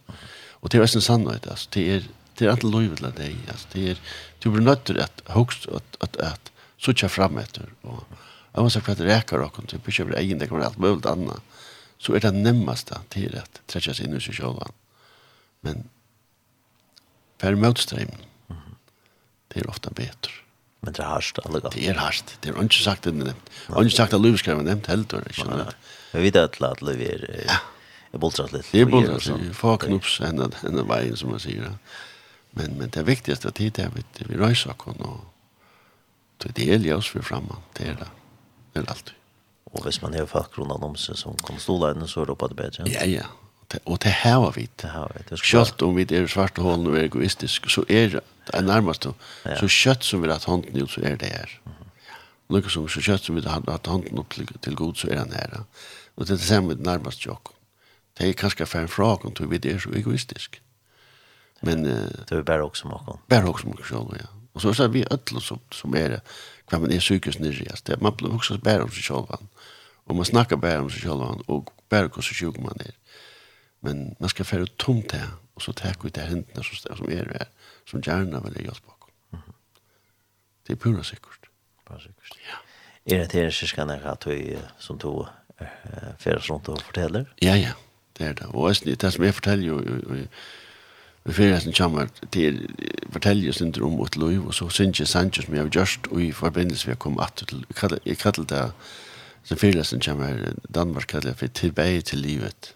[0.61, 1.69] Og det er også en sannhet altså.
[1.73, 2.07] Det er
[2.39, 3.67] det er alltid livet til deg altså.
[3.73, 3.99] Det er
[4.43, 6.52] du blir nødt til at høyst at, at, at
[6.83, 8.03] suttja fram etter, og
[8.53, 11.41] jeg må se hva det reker og til bekymre egen, det kommer alt mulig annet,
[12.03, 14.61] så er det nemmeste til at trekja seg inn i seg selv.
[15.65, 15.85] Men
[17.41, 18.13] per motstrøm,
[19.53, 20.43] det er ofta bedre.
[20.83, 22.37] Men det är harst alle Det er hardt.
[22.41, 23.51] Det er ikke sagt det nevnt.
[23.69, 25.77] Og ikke sagt at Løv skal være nevnt heller, ikke sant?
[26.11, 27.23] Vi vet at Løv er...
[27.47, 27.61] Ja.
[28.11, 28.67] Jeg boltrat litt.
[28.73, 29.45] Jeg boltrat litt.
[29.47, 31.71] Jeg får knups henne veien, som man sier.
[32.51, 35.23] Men, men det viktigaste er at vi, vi røyser oss og
[36.43, 36.55] alltid.
[36.55, 38.07] Det er ljøs for framme, det er det.
[38.73, 39.13] Det er alltid.
[39.73, 42.35] Og hvis man har folk rundt om seg som kan stå der, så er det
[42.35, 42.89] oppe det bedre.
[42.89, 43.25] Ja, ja.
[43.85, 44.67] Og det her var vi.
[44.81, 45.37] Det her var vi.
[45.37, 49.07] Selv om vi er svarte hålen og er egoistiske, så er det, det er nærmest
[49.07, 49.55] ja.
[49.57, 51.49] så kjøtt som vi har hatt hånden ut, så er det her.
[51.65, 52.69] Mm -hmm.
[52.69, 55.31] Som så kjøtt som vi har hatt hånden opp til, til god, så er han
[55.31, 55.63] her.
[56.15, 57.49] Og det er det samme med nærmest jokk.
[58.17, 60.61] Det er kanskje for en fråga om vi er så egoistisk.
[61.61, 61.91] Men, ja.
[62.29, 63.19] Det er bare også maken.
[63.29, 64.27] Bare også maken selv, ja.
[64.53, 66.21] Og så så vi ødel som som er det
[66.67, 69.47] kvar man er psykiskt nere alltså det man blir også bare om seg selv,
[70.05, 72.93] og man snakker bare om seg selv, og bare hur så sjuk man er.
[73.81, 77.23] men man skal färra tomt det, og så tar vi det hendene som, som er
[77.23, 77.47] det
[77.89, 79.43] som gärna vill jag bakom
[80.67, 81.49] det er pura sikkert.
[81.89, 82.37] bara sikkert.
[82.49, 82.57] ja.
[83.05, 85.27] Er det til syskene ska du att vi som tog
[86.19, 87.73] färdas runt och fortäller ja ja.
[88.17, 88.45] Det er det.
[88.45, 89.81] Och det som jag fortäller jo
[91.25, 92.65] vi fyrir hesten kommer til
[93.13, 96.07] fortelje oss ikke om vårt liv, og så synes jeg Sanchez som jeg har gjort,
[96.11, 97.65] og i forbindelse vi har kommet at til,
[98.05, 98.71] jeg kallet det,
[99.43, 102.75] så fyrir hesten kommer Danmark kallet det for tilbage til livet.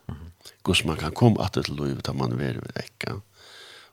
[0.63, 3.19] Hvordan man kan komme at til livet, da man er vekk.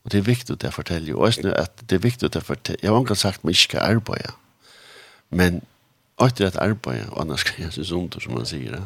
[0.04, 2.92] Og det er viktig å fortelje, og jeg at det er viktig å fortelje, jeg
[2.92, 4.34] har ikke sagt man ikke skal arbeide,
[5.30, 5.62] men
[6.22, 8.84] etter at arbeide, og annars kan jeg synes om som man sier,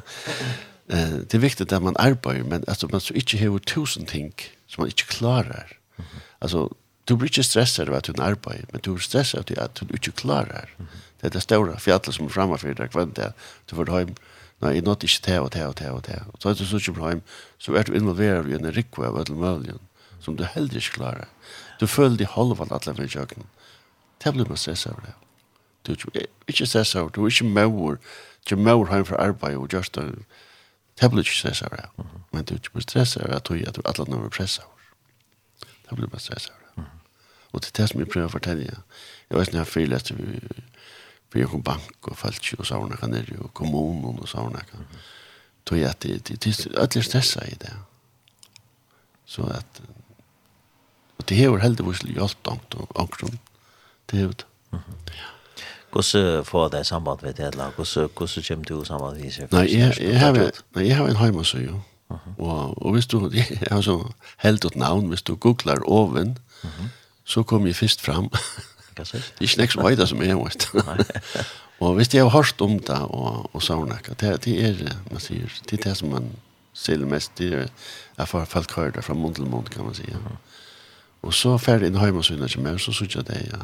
[0.88, 4.32] det er viktig at man arbeider, men altså, man så ikke har tusen ting,
[4.68, 5.76] som man ikke klarar.
[5.96, 6.20] Mm -hmm.
[6.40, 6.68] Alltså,
[7.08, 9.94] du blir ikke stresset av at du arbetar, men du blir stresset av at du
[9.94, 10.68] ikke klarar.
[10.78, 10.98] Mm -hmm.
[11.20, 13.32] Det er det store fjallet som er fremme for deg, kvendt det.
[13.70, 14.14] Du får hjem,
[14.60, 16.20] nei, jeg nått ikke til og til og til og til.
[16.32, 17.22] Og så er du så kommer hjem,
[17.58, 19.80] så er du involverad i en rikve av ödel möjligen,
[20.20, 21.28] som du heller ikke klarar.
[21.80, 23.42] Du føler följer dig alle med kjøkken.
[24.24, 25.14] Det blir man stresset av det.
[25.86, 27.98] Du er ikke stresset av det, du er ikke mår,
[28.46, 30.24] ikke är hjem fra arbeid, og just det
[31.00, 32.06] Det blir ikke stresset av det.
[32.32, 34.72] Men du er ikke stresset av det, at du er alle når du pressa av
[34.74, 35.68] det.
[35.88, 36.86] Det blir bare stresset av det.
[37.52, 38.80] Og det er det som jeg prøver å fortelle.
[39.30, 40.40] Jeg vet når jeg frileste vi
[41.32, 44.86] vi kom bank og falsk og sauna kan det og kommunen og sauna kan.
[45.68, 47.74] Tog jeg at det det det er alle stressa i det.
[49.26, 49.82] Så at
[51.18, 53.24] og det hever heldigvis hjelp ankt og ankt
[54.10, 54.46] det jo det.
[54.72, 55.37] Ja.
[55.92, 57.54] Hvordan får det samband med det?
[57.54, 59.52] Hvordan, hvordan kommer du samband med det?
[59.52, 60.40] Nei, jeg, jeg, har,
[60.76, 61.80] nei, jeg har en heimassøy, jo.
[62.38, 64.12] Og, og hvis du, jeg har så
[64.44, 66.38] helt ut navn, hvis du googlar oven,
[67.24, 68.30] så kom jeg først fram.
[68.96, 70.68] det er ikke nek som veida som jeg vet.
[71.84, 75.60] og hvis jeg har hørt om det og, og savnak, det, det er, man sier,
[75.70, 76.30] det er det som man
[76.74, 77.68] ser mest, det er,
[78.18, 80.08] jeg får folk hører det fra mån til mån, kan man si.
[81.22, 83.62] Og så ferdig inn heimassøyna til meg, så sier jeg det, ja.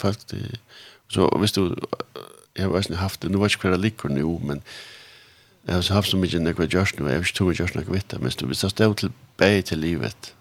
[0.00, 0.58] Folk, det,
[1.14, 1.76] Så hvis du,
[2.56, 4.62] jeg har inte haft det, nu ikke hva det liker nå, men
[5.64, 7.88] jeg har haft så mycket när jag görs nu, jag har ikke tog görs något
[7.88, 10.34] vitt, men du visst stå till bäge till livet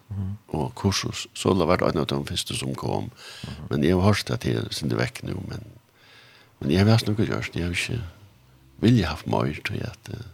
[0.47, 3.11] og kursus, så la vært en av de første som kom,
[3.69, 5.63] men jeg har hørt det til sin det vekk nå, men
[6.59, 8.01] men jeg har haft noe görs, jeg har ikke
[8.81, 10.25] vilja haft mig, tror at att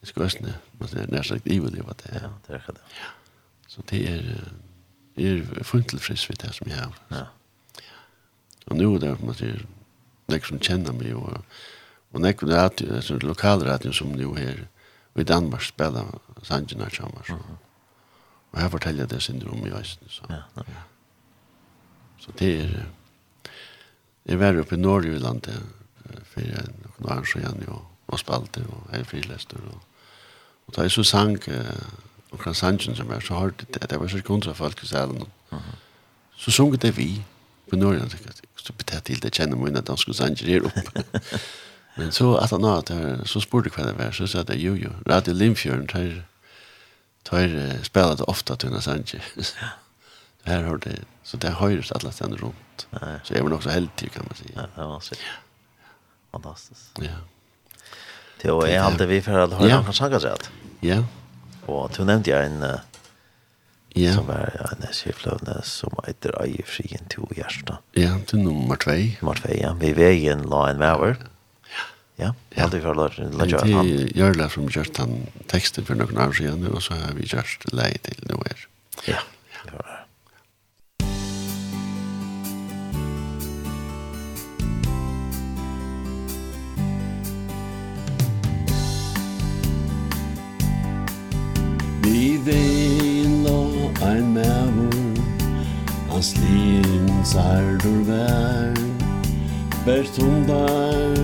[0.00, 2.20] jag ska ösna, men det nær sagt, ett vil vad det.
[2.22, 2.82] Ja, det er ikke det.
[3.68, 4.52] Så det är,
[5.16, 6.94] det är fullt tillfreds vid det som jeg har.
[7.10, 7.26] Ja.
[8.66, 9.66] Og nu er det, man sier,
[10.28, 11.44] nek som känner mig och
[12.12, 14.68] och näck det är så lokalradion som nu här
[15.14, 16.04] i Danmark spiller
[16.42, 17.28] Sanjina Chamas.
[17.28, 17.56] Mm -hmm.
[18.50, 20.08] Och här fortäller det syndrom i Østen.
[20.08, 20.24] Så.
[20.28, 20.62] Ja, ja.
[22.18, 22.86] Så det är
[24.24, 25.62] jeg var oppe i Norge i landet
[26.24, 29.80] för några år sedan jag og spalte og jeg er frilester, og,
[30.66, 31.48] og da jeg så sank
[32.30, 35.24] og kan sangen som er, så hårt det det var så kontra folk i salen.
[36.36, 37.24] Så sunget det vi
[37.70, 41.06] på Norge tycker tenkte, så betätt till det kjenner mine danske sanger her sange.
[41.96, 42.82] Men så at han har
[43.24, 44.90] så spurte hva det var så sa det jo jo.
[45.06, 46.22] Radio Limfjörn tar
[47.22, 49.22] tar uh, spelat ofta till när sange.
[49.36, 49.68] Ja.
[50.46, 52.52] Her har det så det høyres hörs alla ställen
[52.90, 53.18] ja.
[53.24, 54.52] Så jeg var nok så heldig, kan man si.
[54.54, 55.14] Ja, det var så.
[56.32, 57.00] Fantastisk.
[57.02, 57.16] Ja.
[58.42, 60.50] Det var jeg alltid vi för att höra han sjunger så att.
[60.80, 61.04] Ja.
[61.66, 62.62] Og du nevnte jeg en
[63.98, 64.14] Ja.
[64.14, 67.78] Som är en skiflövne som heter Eje Frien till Gärsta.
[67.92, 68.90] Ja, til nummer 2.
[68.90, 69.72] Nummer två, ja.
[69.80, 71.16] Vi vägen la en vever.
[72.16, 72.62] Ja, ja.
[72.62, 73.16] hade vi förlåt.
[73.16, 77.24] Det gör det som just han teksten for noen år siden, og så har vi
[77.24, 78.68] gjort läget til nu her.
[79.06, 79.20] Ja,
[79.64, 80.05] det var det.
[96.26, 97.32] sliens
[97.82, 98.74] dur vær.
[99.86, 101.18] Bert hundar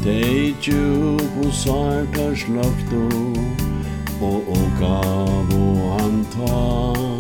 [0.04, 3.08] Dei tjuk og sarkar slakto
[4.22, 7.20] Og og gav og antar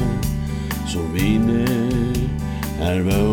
[0.88, 2.16] Så viner
[2.82, 3.28] er vår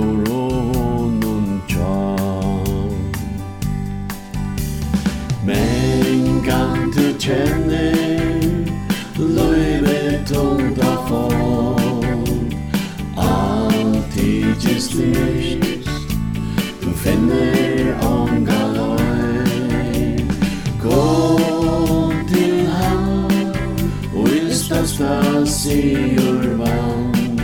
[25.67, 27.41] sigur vann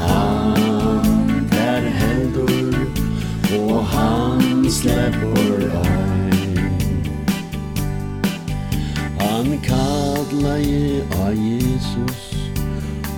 [0.00, 2.76] Han er heldur
[3.58, 6.66] og han sleppur ei
[9.22, 12.28] Han kallai a Jesus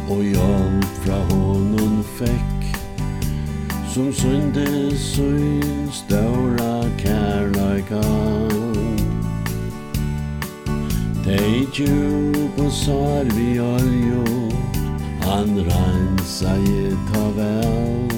[0.08, 2.70] og hjelp fra honom fekk.
[3.92, 8.04] Som syndes sin stora kærleika
[11.26, 14.52] Dei do og sar vi oljor
[15.22, 18.10] Han rensar i tavel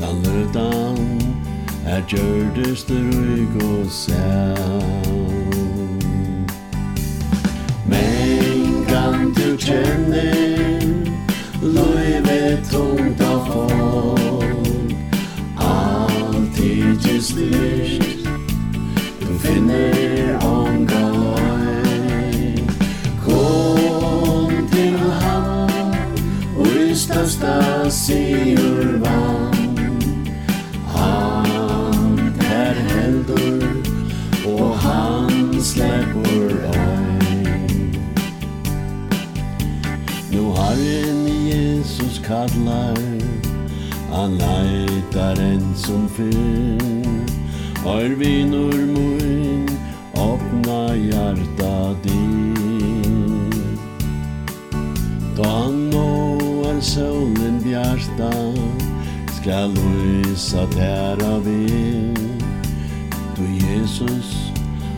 [0.00, 1.18] Dan rötan
[1.86, 5.18] er gjørdest rygg og sæl.
[7.86, 10.28] Men kan du kjenne
[11.62, 14.94] Løyve tungt av folk.
[15.56, 18.28] Alltid just lyst
[19.20, 21.57] Du finner ångar
[27.28, 29.78] trøsta sigur vann.
[30.94, 33.82] Han er heldur
[34.46, 37.90] og han släpper ei
[40.32, 42.96] Nu Herren Jesus kallar
[44.12, 47.28] Han leitar en som fyr
[47.84, 48.87] Har vi nur
[59.48, 61.66] ska lysa tæra vi
[63.36, 64.52] Du Jesus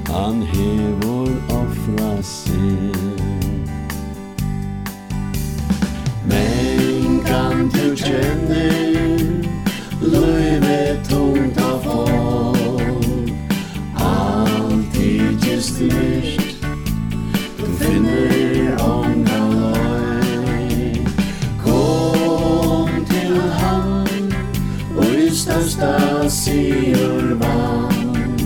[0.08, 3.70] han hevor offra sin
[6.24, 8.70] Men kan du kjenne
[10.00, 13.32] Løyve tungt av folk?
[13.94, 16.29] Alltid just lyst
[26.40, 28.38] sigur vann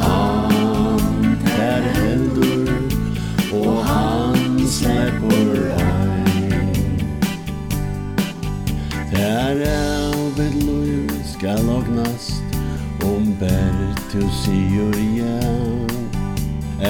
[0.00, 2.68] Han er heldur
[3.60, 6.42] og han sleipur ei
[9.14, 12.60] Der er et liv skal ognast
[13.08, 15.40] om berg tu sigur ja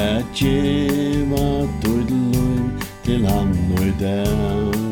[0.02, 1.46] Et djeva
[1.84, 4.87] tudd liv til han og dag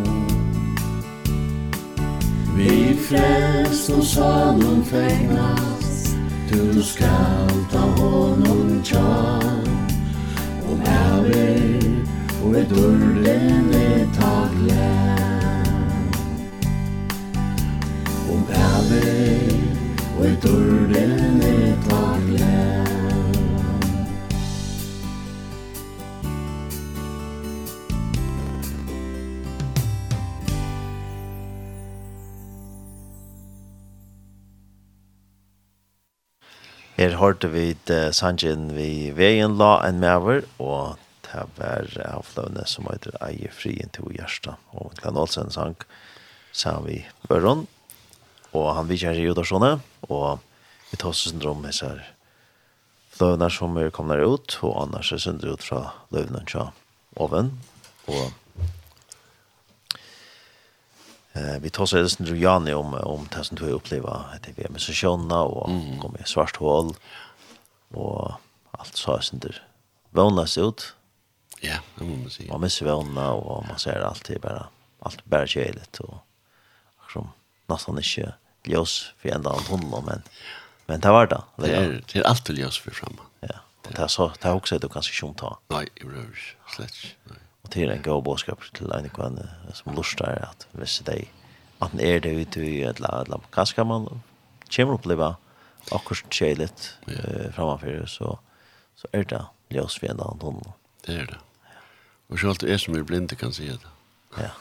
[3.08, 6.16] frelst og salon fengnast
[6.50, 9.68] Du skal ta honom tjan
[10.70, 11.86] Om haver
[12.44, 15.22] og et urden er taglen
[18.32, 19.54] Om haver
[20.18, 21.75] og et urden er
[36.96, 42.88] Her hørte vi uh, sangen vi veien la en maver, og det var avfløvende som
[42.88, 44.54] heter Eier frien til Gjersta.
[44.72, 45.76] Og Glenn Olsen sang,
[46.56, 47.66] sa vi Børon,
[48.56, 49.74] og han vidtjer i Jodarssone,
[50.08, 50.40] og
[50.88, 52.00] vi tar oss syndrom i sær
[53.16, 55.82] fløvende som er kommet ut, og annars er syndrom ut fra
[56.16, 56.70] løvene til
[57.20, 57.52] oven,
[58.08, 58.32] og
[61.36, 64.64] Eh vi tar så det som Jani om om det som du upplever att vi
[64.64, 66.16] är med sessionerna och mm.
[66.20, 66.94] i svart hål
[67.88, 68.32] och
[68.70, 69.62] allt så sen där.
[70.10, 70.94] Vånas ut.
[71.60, 72.52] Ja, det måste man säga.
[72.52, 74.66] Man missar våna och man ser alltid bara
[75.00, 76.14] allt bara kärligt och
[77.12, 77.28] som
[77.66, 78.34] nästan inte
[78.64, 80.22] ljus för ända av honom men
[80.86, 81.42] men det var det.
[81.56, 83.26] Det är det är alltid ljus för framåt.
[83.40, 83.48] Ja.
[83.86, 85.58] Och det är så det är också det du kanske inte ta.
[85.68, 86.54] Nej, i rövs.
[86.76, 87.06] Släts.
[87.24, 87.38] Nej.
[87.66, 89.40] Og det er en god bådskap til en kvann
[89.74, 91.24] som lustar at hvis det
[91.82, 94.06] at den er det ute i et eller hva skal man
[94.70, 95.32] kommer oppleva
[95.90, 97.48] akkurat kjelit yeah.
[97.48, 98.36] uh, framfyrir så,
[98.94, 99.42] så er det
[99.74, 100.62] ljøs ved en annen hånd.
[101.06, 101.38] Det er det.
[102.30, 103.92] Og så alt er som er blinde kan si det.
[104.38, 104.54] Ja.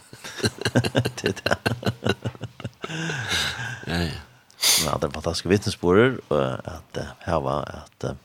[1.21, 1.55] det er det.
[3.87, 4.19] ja, ja.
[4.81, 8.17] Men det er fantastiske vittnesborer og at uh, her var at uh,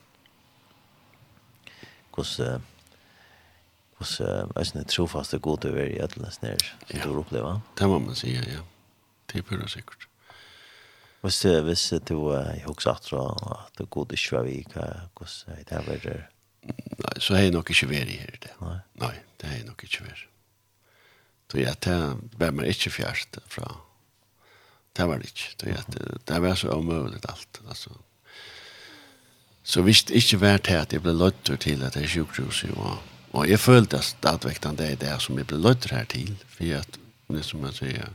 [2.16, 2.64] hvordan
[4.00, 6.56] och så är det trofaste god över i alla snär
[6.90, 7.60] som du upplever.
[7.74, 8.60] Det må man säga, ja.
[9.26, 10.06] Det är pura säkert.
[11.20, 15.82] Hvis så hvis du jag också att att det gode svavika hos så det här
[15.86, 16.24] var det.
[16.98, 18.50] Nei, så er jeg nok ikke vært i her det.
[18.60, 18.78] Nei?
[19.00, 20.26] Nei, det er jeg nok ikke vært.
[21.50, 23.68] Så jeg tar vem man ikke fjärst fra,
[24.96, 25.56] det var det inte.
[25.56, 25.84] Då jag
[26.26, 27.90] det var så omöjligt alt, altså.
[29.62, 32.96] Så visst inte värt här att det blev lottor till att det är sjukhus och
[33.30, 36.78] Og jeg følte at stadigvæk den er det som jeg ble løyter her til, for
[36.80, 36.98] at,
[37.30, 38.08] det som jeg sier,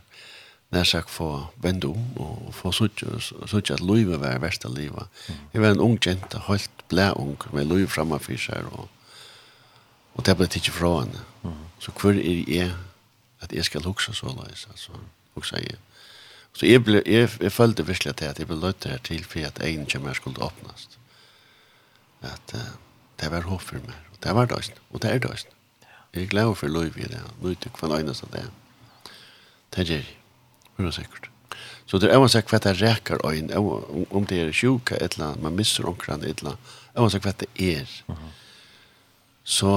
[0.75, 1.29] nær sagt få
[1.63, 5.07] vende om og få suttje at livet var verst av livet.
[5.53, 8.89] Jeg var en ung jente, holdt blæ ung, med liv fremme for seg, og,
[10.15, 11.23] og det ble ikke fra henne.
[11.79, 12.73] Så hvor er jeg
[13.45, 14.99] at jeg skal huske så løs, altså,
[15.35, 15.77] huske jeg.
[16.55, 19.59] Så jeg, ble, jeg, jeg følte virkelig at jeg ble løyter her til, for at
[19.63, 20.87] egen kommer skulle åpnes.
[22.23, 22.71] At uh,
[23.19, 24.04] det var håp for meg.
[24.25, 25.47] Det var det også, og det er det også.
[26.13, 28.49] Jeg er glad for lov i det, lov til hver øyne som det er.
[29.75, 30.17] Det gjør jeg,
[30.77, 31.29] er sikkert.
[31.85, 33.51] Så det er å seg hva det reker øyn,
[34.09, 37.11] om det er sjuka et eller annet, man misser omkring et eller annet, jeg å
[37.13, 37.93] seg hva det er.
[39.45, 39.75] Så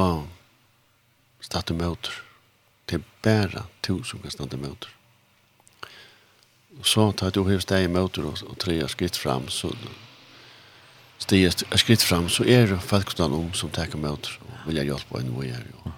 [1.44, 2.22] stod det møter.
[2.88, 4.94] Det er bare to som kan stå det møter.
[6.82, 9.74] Så tar du hos deg i møter og, og tre skritt fram, så
[11.18, 14.76] stiget ett skritt fram så är det faktiskt någon om som tar emot och vill
[14.76, 15.92] jag hjälpa en vad Og, og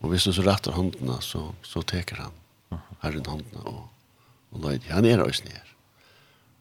[0.00, 2.32] Och visst så retter håndene, så så tar han.
[3.00, 3.88] herren håndene og,
[4.50, 5.62] och och han er også ner.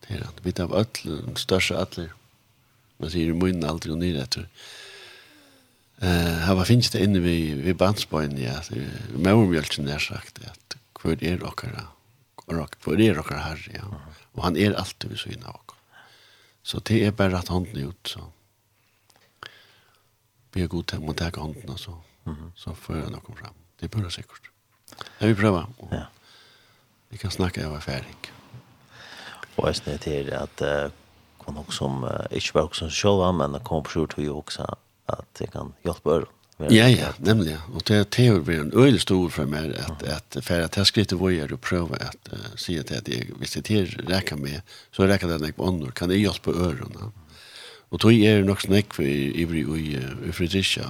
[0.01, 2.09] Det är han vid av den största alla.
[2.99, 4.47] Man sier i munnen aldri og ner etter.
[6.01, 8.61] Eh här var finns det inne vi vi bandspojen ja.
[9.15, 11.81] Mörmjölken där sagt att kvar är rockare.
[12.35, 14.01] Och rock för det här ja.
[14.31, 15.70] Och han är alltid vid sidan av.
[16.63, 18.27] Så det er bare at hånden ut, så.
[20.53, 21.91] Vi er god til å ta hånden, og så,
[22.25, 22.51] mm -hmm.
[22.55, 23.55] så får jeg noe fram.
[23.79, 24.51] Det er bare sikkert.
[25.19, 25.65] Jeg vil prøve.
[25.91, 26.05] Ja.
[27.09, 28.17] Vi kan snakke av erfaring.
[29.57, 30.91] Og jeg snitt til at uh,
[31.39, 34.65] kom nok som, uh, ikke bare som sjølva, men kom på sjort vi også,
[35.07, 36.40] at jeg kan hjelpe øren.
[36.69, 37.57] Ja, ja, nemlig.
[37.73, 40.85] Og det det er jo en øyelig stor for meg at, at for at jeg
[40.85, 45.03] skriver hvor jeg prøver at uh, si at jeg, hvis jeg til rekker med, så
[45.03, 47.11] rekker det nok på ånden, kan jeg hjelpe ørene.
[47.91, 49.97] Og tog er nok snakk for ivrig i,
[50.27, 50.87] i Fredricia,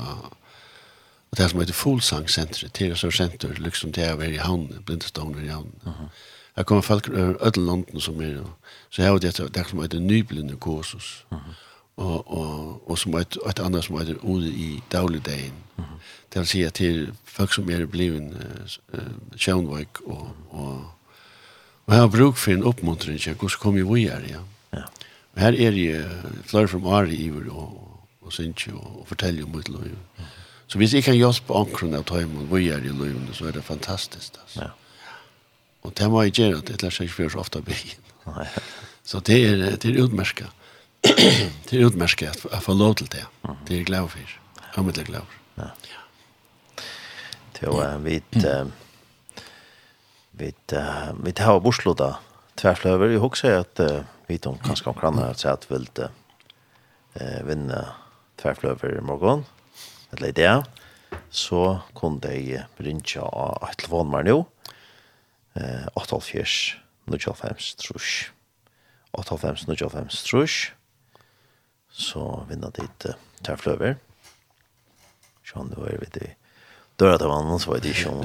[1.32, 4.41] og det er som heter Folsangsenteret, til er så senter, liksom det er ved i
[4.43, 5.80] havnen, blindestående i havnen.
[5.86, 6.09] Uh -huh.
[6.57, 8.43] Jeg kommer folk over ødelanden som er,
[8.89, 11.26] så jeg har det, det er som heter Nyblinde kursus.
[11.32, 15.54] Uh -huh og, og, og som et, et annet som heter Ode i dagligdagen.
[15.78, 16.00] Mm -hmm.
[16.34, 18.22] Det vil si at til folk som er blevet
[18.94, 19.00] uh,
[19.38, 20.86] sjøvnvøk og, og,
[21.86, 23.34] og jeg har bruk for en oppmuntring ikke?
[23.34, 24.39] hvordan kom jeg vi her, ja.
[24.74, 24.84] ja.
[25.34, 26.06] Og her er jeg
[26.46, 29.78] flere fra Mari Iver og, og synes og, og forteller om mitt liv.
[29.78, 30.42] Mm -hmm.
[30.72, 33.64] Så hvis jeg kan hjelpe omkring av tøymen vi er i livet, så er det
[33.64, 34.38] fantastisk.
[34.42, 34.62] Altså.
[34.62, 34.68] Ja.
[35.82, 37.76] Og det må jeg gjøre, det er ikke for så ofte å bli.
[39.04, 40.48] Så det er, det er utmerket.
[41.70, 43.26] det er utmerket at jeg får lov til det.
[43.68, 44.39] Det är glad för.
[44.76, 45.36] Jag är glad for.
[45.56, 45.72] Ja.
[47.62, 48.66] Så äh, vi äh,
[50.32, 52.20] vi äh, vi har borslåda
[52.56, 53.10] tvärslöver.
[53.10, 55.88] Jag husar att uh, vi de kanske kan klandra att säga att vi vill
[57.14, 57.86] äh, vinna
[58.36, 59.45] tvärslöver i morgon.
[60.12, 60.64] Eller det
[61.30, 64.43] så kunde jag brinja av ett telefonnummer nu.
[65.54, 66.43] Eh 8 5
[67.06, 67.97] 9 5 3
[69.12, 69.38] 8
[71.92, 73.98] så vinner dit uh, Terfløver.
[75.44, 76.30] Sjån, det var jo vidt i
[77.02, 78.22] døra til mannen, så var det ikke om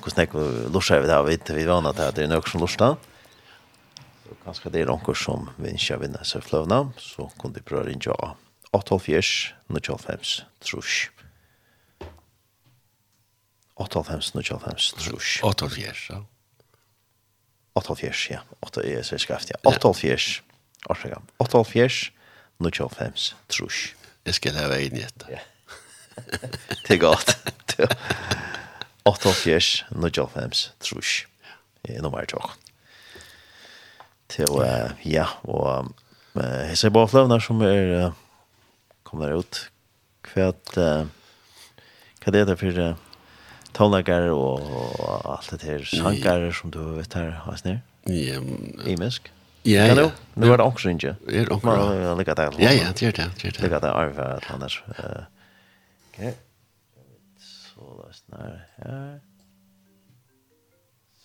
[0.00, 2.96] hvordan jeg lortet vi det her, vidt vi til at det er noe som lurer
[4.24, 7.88] Så kanskje det er noen som vinner vinne seg fløvna, så kunne de prøve å
[7.88, 8.36] ringe av
[8.70, 11.08] 8-4, 9-5, trus.
[13.80, 15.40] 8-5, 9-5, trus.
[15.42, 16.20] 8-4, ja.
[17.80, 18.44] 8-4, ja.
[18.62, 19.58] 8-4, ja.
[19.66, 20.20] 8-4,
[21.10, 21.18] ja.
[21.42, 22.19] 8-4, 8-4, ja
[22.60, 23.94] nu tjå fems, trus.
[24.26, 25.26] Jeg skal leve inn i dette.
[25.32, 25.40] Ja.
[26.84, 27.36] Det er godt.
[29.08, 31.24] 88, nu tjå fems, trus.
[31.86, 32.40] Det er nummer tjå.
[34.30, 34.46] Til,
[35.10, 35.88] ja, og
[36.36, 38.12] jeg ser bare fløvner som er
[39.08, 39.64] kommer ut.
[40.30, 41.08] Hva er
[42.30, 42.94] det der for
[43.74, 44.60] tonlager og
[45.32, 47.80] alt det her sanger som du vet her, Asner?
[48.06, 49.32] Ja, men- Imisk?
[49.62, 50.10] Ja, ja.
[50.34, 51.08] Nu er det også ikke.
[51.08, 51.66] Er Det är också.
[51.66, 52.34] Man lägger.
[52.58, 53.30] Ja, ja, det er det.
[53.42, 53.60] Det er det.
[53.60, 54.82] Lägger det arv att annars.
[56.08, 56.34] Ok.
[57.38, 59.18] Så last her Ja.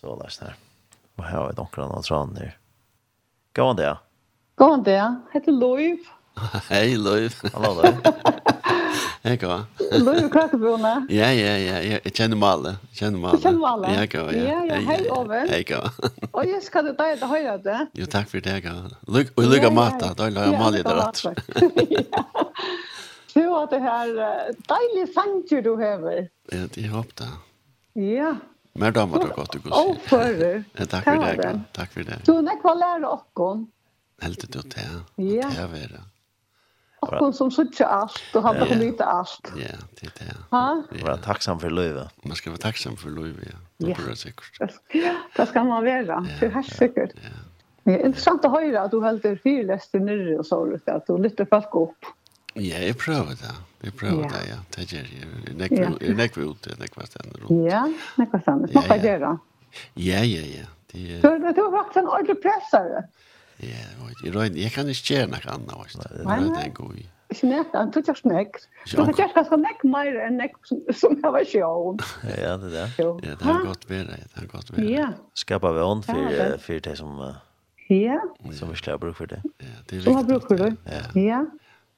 [0.00, 0.54] Så her.
[1.16, 2.58] Og her har jag dock någon sån her.
[3.54, 3.98] Gå an där.
[4.56, 5.16] Gå an där.
[5.32, 5.98] Heter Loiv.
[6.68, 7.34] Hei, Loiv.
[7.54, 7.96] Hallo, där.
[9.26, 9.62] Jeg går.
[10.02, 10.92] Lå jo kakebjørne.
[11.10, 11.78] Ja, ja, ja.
[12.04, 12.76] Jeg kjenner Male.
[12.92, 13.38] Jeg kjenner Male.
[13.38, 13.92] Jeg kjenner Male.
[13.96, 14.44] Jeg går, ja.
[14.46, 14.80] Ja, ja.
[14.86, 15.40] Hei, Ove.
[15.50, 15.88] Hei, går.
[16.32, 17.78] Og jeg skal du deg det høyre det.
[17.98, 18.96] Jo, takk for det, jeg går.
[19.08, 20.12] Og lykke lukker matet.
[20.18, 21.24] Da la jeg Male i det rett.
[23.36, 24.12] Du har det her
[24.70, 26.22] deilige sanger du hever.
[26.48, 27.26] Ja, det er opp da.
[28.00, 28.30] Ja.
[28.80, 29.76] Mer damer du godt, du går.
[29.76, 30.62] Å, fører.
[30.88, 31.58] Takk for det, jeg går.
[31.76, 32.18] Takk for det.
[32.24, 33.66] Du, nekva lærer åkken.
[34.24, 34.86] Helt til å ta.
[35.20, 35.50] Ja.
[35.52, 36.02] Det er det.
[37.06, 38.78] Akkurat som suttje alt, og hade ja, ja.
[38.80, 39.52] lite allt.
[39.56, 40.36] Ja, det er det.
[40.50, 40.82] Ha?
[40.90, 41.04] Ja.
[41.04, 42.08] Vara tacksam för livet.
[42.22, 43.58] Man skal være tacksam for livet, ja.
[43.78, 44.80] Det är det säkert.
[45.36, 47.10] Det skal man vara, det er helt sikkert.
[47.14, 47.30] Ja.
[47.84, 51.16] Det är interessant å høre at du höll dig fyrläster nere og så at du
[51.22, 52.08] lytter folk opp.
[52.54, 53.54] Ja, jeg prøver det.
[53.80, 54.56] Jag prövar det, ja.
[54.76, 55.48] Det gör jag.
[56.00, 57.72] Jeg nekker ut det, hva stedet rundt.
[57.72, 57.84] Ja,
[58.16, 58.74] näkvar ständigt.
[58.74, 59.38] Man kan göra.
[59.94, 60.66] Ja, ja, ja.
[60.92, 61.52] Det er...
[61.52, 62.88] Du har faktisk en ordentlig pressare.
[62.88, 63.02] Ja.
[63.64, 63.82] Ja,
[64.22, 66.24] jeg røyner, jeg kan ikke gjøre noe annet, vet du.
[66.28, 66.96] Nei, det er god.
[67.34, 68.58] Ikke nett, han tog ikke snakk.
[68.86, 70.58] Du har gjort det snakk mer enn nekk
[70.94, 72.02] som jeg var sjøen.
[72.42, 72.84] Ja, det er det.
[73.00, 74.90] Ja, det har gått bedre, det har gått bedre.
[74.92, 75.08] Ja.
[75.34, 77.16] Skapa vøn for det som...
[77.90, 78.18] Ja.
[78.58, 79.40] Som vi skal ha bruk for det.
[79.62, 80.04] Ja, det er viktig.
[80.06, 80.70] Som har brukt for det.
[80.90, 81.42] Ja.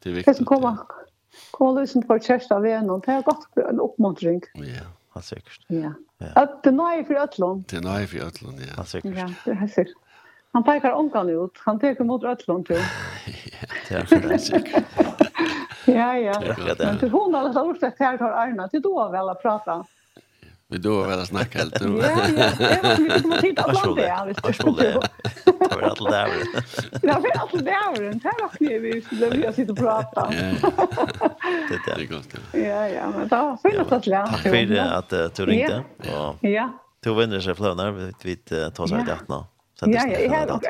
[0.05, 0.27] Det er viktig.
[0.31, 0.83] Det som kommer,
[1.57, 4.43] kommer lysen for kjørst av en vøn, det har gått en oppmuntring.
[4.65, 4.85] Ja,
[5.17, 5.65] helt sikkert.
[5.73, 5.95] Ja.
[6.21, 6.33] Det
[6.73, 7.65] er nøye for Øtlund.
[7.71, 8.75] Det er nøye for øtlån, ja.
[8.81, 9.17] Helt sikkert.
[9.17, 10.05] Ja, det er sikkert.
[10.59, 11.59] Han pekar omkan ut.
[11.65, 12.81] Han teker mot Rødlund til.
[13.91, 14.89] ja, det er sikkert.
[15.99, 16.33] ja, ja.
[16.79, 18.67] Men til hun har lagt ordet her tar Arna.
[18.73, 19.77] Til du har vel å prata.
[20.69, 21.81] Vi då vel att snacka helt.
[21.81, 22.51] Ja, ja.
[22.59, 24.07] Det var inte om man tittar på det.
[24.07, 26.29] Jag vet att det är.
[27.03, 28.13] Jag vet att det är.
[28.13, 30.29] Det här har ni vi skulle vilja sitta och prata.
[31.87, 32.35] Det är godt.
[32.53, 34.27] Ja, ja, men då finns det att lära.
[34.27, 35.85] Tack för att du ringde.
[36.03, 36.35] Ja.
[36.41, 36.73] Ja.
[37.01, 37.91] Du vinner sig flönar.
[38.23, 39.45] Vi tar sig i det här.
[39.79, 40.65] Ja, ja, jeg har nok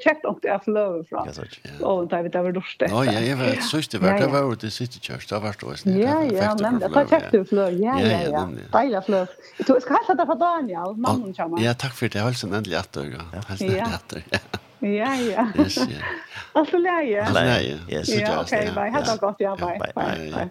[0.00, 1.24] kjekt om det jeg fløver fra.
[1.84, 2.94] Og da vi da var lort etter.
[3.04, 5.68] Ja, jeg var søst det vært det var over til City Church, da var det
[5.68, 5.92] også.
[5.92, 9.36] Ja, ja, men det da kjekt du fløver, ja, ja, ja, deilig fløver.
[9.58, 11.60] Jeg tror jeg skal helse det fra Daniel, mannen kommer.
[11.60, 14.42] Ja, takk for det, jeg helsen endelig etter, ja, helst endelig etter, ja.
[14.84, 15.46] Ja, ja.
[15.58, 16.00] Yes, ja.
[16.52, 17.20] Alltså läge.
[17.20, 17.78] Alltså läge.
[17.88, 18.40] Yes, ja.
[18.40, 18.90] Okej, bye.
[18.90, 19.78] Ha det gott, ja, bye.
[19.94, 20.30] Bye.
[20.32, 20.48] bye.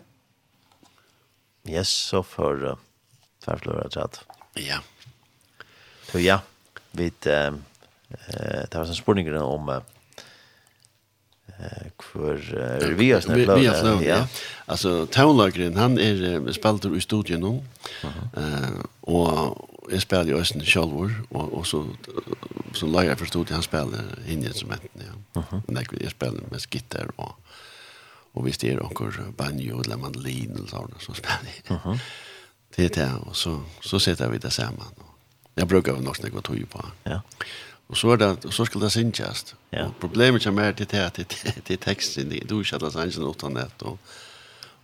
[1.75, 2.77] Yes, så för
[3.45, 4.25] tvärflöret chat.
[4.53, 4.79] Ja.
[6.11, 6.41] Så ja,
[6.91, 7.63] vi ehm
[8.27, 9.81] eh det var en spurning om eh
[11.97, 14.03] kvar vi har snäppt ja.
[14.03, 14.27] ja.
[14.65, 17.61] Alltså Townlagren han är spelare i studion nu.
[18.41, 18.69] Eh
[19.01, 19.57] och
[19.91, 21.85] jag spelar ju Östen Schalvor och och så
[22.73, 23.99] så lagar förstod studion han spelar
[24.45, 25.41] instrumenten ja.
[25.41, 25.61] Mm -hmm.
[25.67, 27.39] Men jag spelar med gitarr och
[28.33, 31.39] och visst är det också banjo eller mandolin eller sådana som spelar.
[31.67, 31.97] Mhm.
[32.75, 34.93] Det är det och så så sätter vi det samman.
[35.55, 36.85] Jag brukar nog snägga tog på.
[37.03, 37.21] Ja.
[37.89, 39.55] Og så er det og så skulle det synkas.
[39.73, 39.85] Ja.
[39.85, 41.15] Og problemet som til det är att
[41.67, 43.99] det er texten det du ska läsa sannsyn utan det og,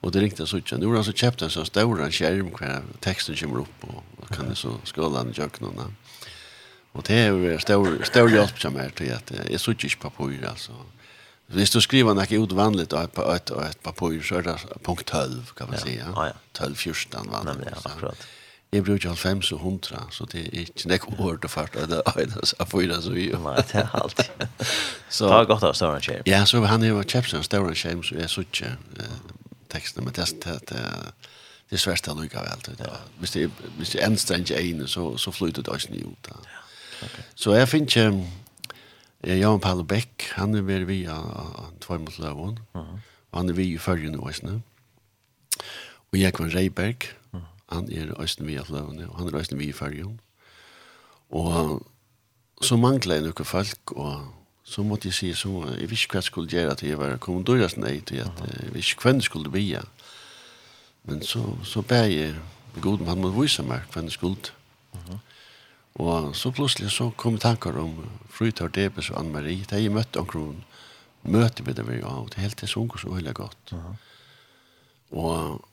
[0.02, 0.78] og det ringte så inte.
[0.78, 4.30] Nu har så kjøpt en så stor en skjerm hver teksten kommer opp, og, og
[4.30, 5.92] kan det så skåle den jöknorna.
[6.94, 10.48] Og det er jo stor stor hjelp som er til at jeg så ikke papir,
[10.50, 10.72] altså.
[11.48, 15.54] Hvis du skriver noe utvanligt og et, et, et papir, så er det punkt 12,
[15.58, 15.84] kan man ja.
[15.84, 16.14] säga.
[16.16, 16.66] Ja, ja.
[16.66, 17.46] 12-14 vanligt.
[17.46, 18.18] Nemlig, ja, akkurat.
[18.18, 18.39] Så.
[18.70, 22.02] Jeg bruker 95 og 100, så det er ikke nek ord og fart, og det
[22.06, 23.30] er en av fyra så vi.
[23.34, 24.22] Nei, det er alt.
[25.10, 26.24] Så, det er godt av Stauran Kjem.
[26.30, 28.76] Ja, så han er jo kjøpt en Stauran Kjem, så jeg så ikke
[29.74, 30.86] tekstene, men det er det
[31.70, 32.70] det er svært å lukke av alt.
[33.22, 33.44] Hvis det
[33.78, 36.30] hvis det er en strenge ene, så, så flyter det også nye ut.
[36.34, 37.10] Ja.
[37.38, 38.16] Så jeg finner
[39.22, 41.20] ikke Jan Paolo Beck, han er ved via
[41.84, 44.62] Tvøymot Løvån, og han er ved i følgen i Åsne.
[46.10, 47.06] Og Jekvann Reiberg,
[47.72, 50.20] han er øysten vi at og han er øysten vi i fargen.
[51.30, 51.86] Og
[52.62, 56.30] så manglet jeg noen folk, og så måtte jeg si, så, jeg visste hva jeg
[56.30, 59.68] skulle gjøre til jeg var kommandøres nei, til at jeg visste hvem jeg skulle bli.
[61.10, 62.36] Men så, så ber jeg
[62.82, 64.54] god han må vise meg hvem jeg skulle.
[64.94, 65.18] Uh.
[66.00, 67.96] Og så plutselig så kom tanker om
[68.30, 70.62] Frytar Debes og Anne-Marie, da jeg møtte omkron,
[71.24, 73.74] møte med dem vi og det er helt det sunker så veldig godt.
[73.74, 73.96] Uh -huh.
[75.12, 75.66] Og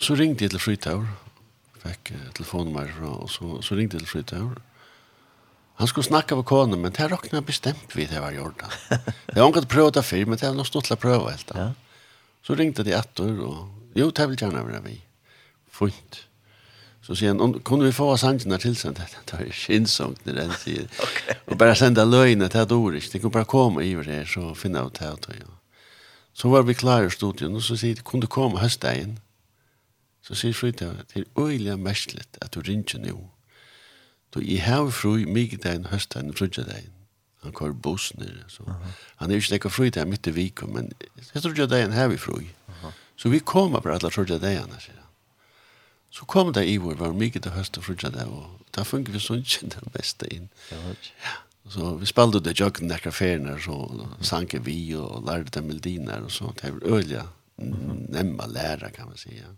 [0.00, 1.06] så ringde jeg til Frytaur.
[1.84, 4.58] Fikk uh, telefonnummer fra, og så, så ringde jeg til Frytaur.
[5.80, 8.62] Han skulle snakka med konen, men det råkna jeg bestemt vid det var gjort.
[8.90, 11.50] Jeg har ikke prøvd det før, men det er noe stått til å prøve helt.
[11.50, 11.72] Ja.
[12.46, 15.00] Så ringte de etter, og jo, det vil gjerne være vi.
[15.74, 16.20] Funt.
[17.04, 19.02] Så sier han, kunne vi få sangene tilsendt?
[19.02, 20.86] Det var skinnsomt når den sier.
[21.08, 21.36] okay.
[21.50, 23.10] Og bare sende løgnet til et ord, ikke?
[23.12, 25.42] De kunne bare komme iver her, så finne av det.
[26.38, 29.18] Så var vi klare i studien, og så sier de, kunne du komme høstdagen?
[29.18, 29.33] Ja
[30.24, 33.18] Så sier Frida, det er øyelig mestlet at du ringer nå.
[34.34, 36.92] Du, jeg har fru migdagen, høstdagen, frugdagen.
[37.42, 38.62] Han kör buss nere, Så.
[38.62, 38.92] Uh -huh.
[39.16, 40.92] Han är ju släcka fru där midt i viken, men
[41.34, 42.32] jeg tror jag det är en här vi fru.
[42.32, 42.92] Uh -huh.
[43.16, 44.90] Så vi kommer på alla tror jag det är annars.
[46.10, 48.28] Så kom det i vår, var mycket det höst och fru där.
[48.28, 50.48] Och där funkar vi sånt den bästa in.
[50.70, 50.76] Ja,
[51.70, 56.22] Så vi spelade det jag kunde näka färna så sank vi och lärde dem melodiner
[56.22, 56.54] och så.
[56.62, 57.28] Det var öliga.
[57.58, 58.10] Mm -hmm.
[58.10, 59.44] Nämma lära kan man säga.
[59.44, 59.56] Mm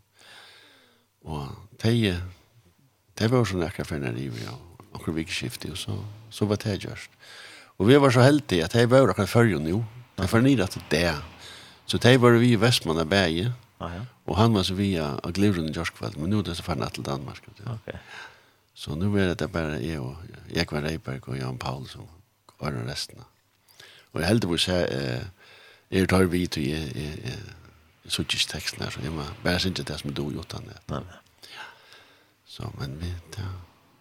[1.27, 1.51] Og
[1.83, 2.15] de,
[3.19, 5.97] det var sånn akkurat for nær i vi, og akkurat vikskiftet, og så,
[6.31, 7.11] så var det gjørst.
[7.77, 9.83] Og vi var så heldige at det var akkurat før jo nå.
[10.17, 11.11] De var nere til det.
[11.87, 14.01] Så det var vi i Vestmann av ja.
[14.25, 16.89] og han var så via av Glivren i Gjørskveld, men nå er det så ferdig
[16.97, 17.43] til Danmark.
[17.61, 17.77] Ja.
[17.77, 17.99] Okay.
[18.77, 20.17] Så nu er det bare jeg og
[20.53, 22.09] Ekvar Reiberg og Jan Paul som
[22.61, 23.21] var har resten.
[24.13, 25.25] Og jeg heldigvis er, eh,
[25.91, 27.39] er tar vidt og jeg, jeg, jeg
[28.09, 30.95] så just texten här så det var bara inte det som du gjort han det.
[30.95, 31.03] Ja.
[32.47, 33.43] Så men vi ja.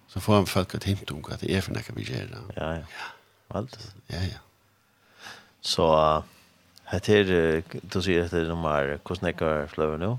[0.08, 2.64] Så får han folk att himta om att det är för när vi gör Ja
[2.66, 2.86] Ja ja.
[3.48, 3.94] Allt.
[4.08, 4.40] Ja ja.
[5.62, 6.24] Så
[6.92, 10.18] det är då ser det är nummer kostnader flöver nu.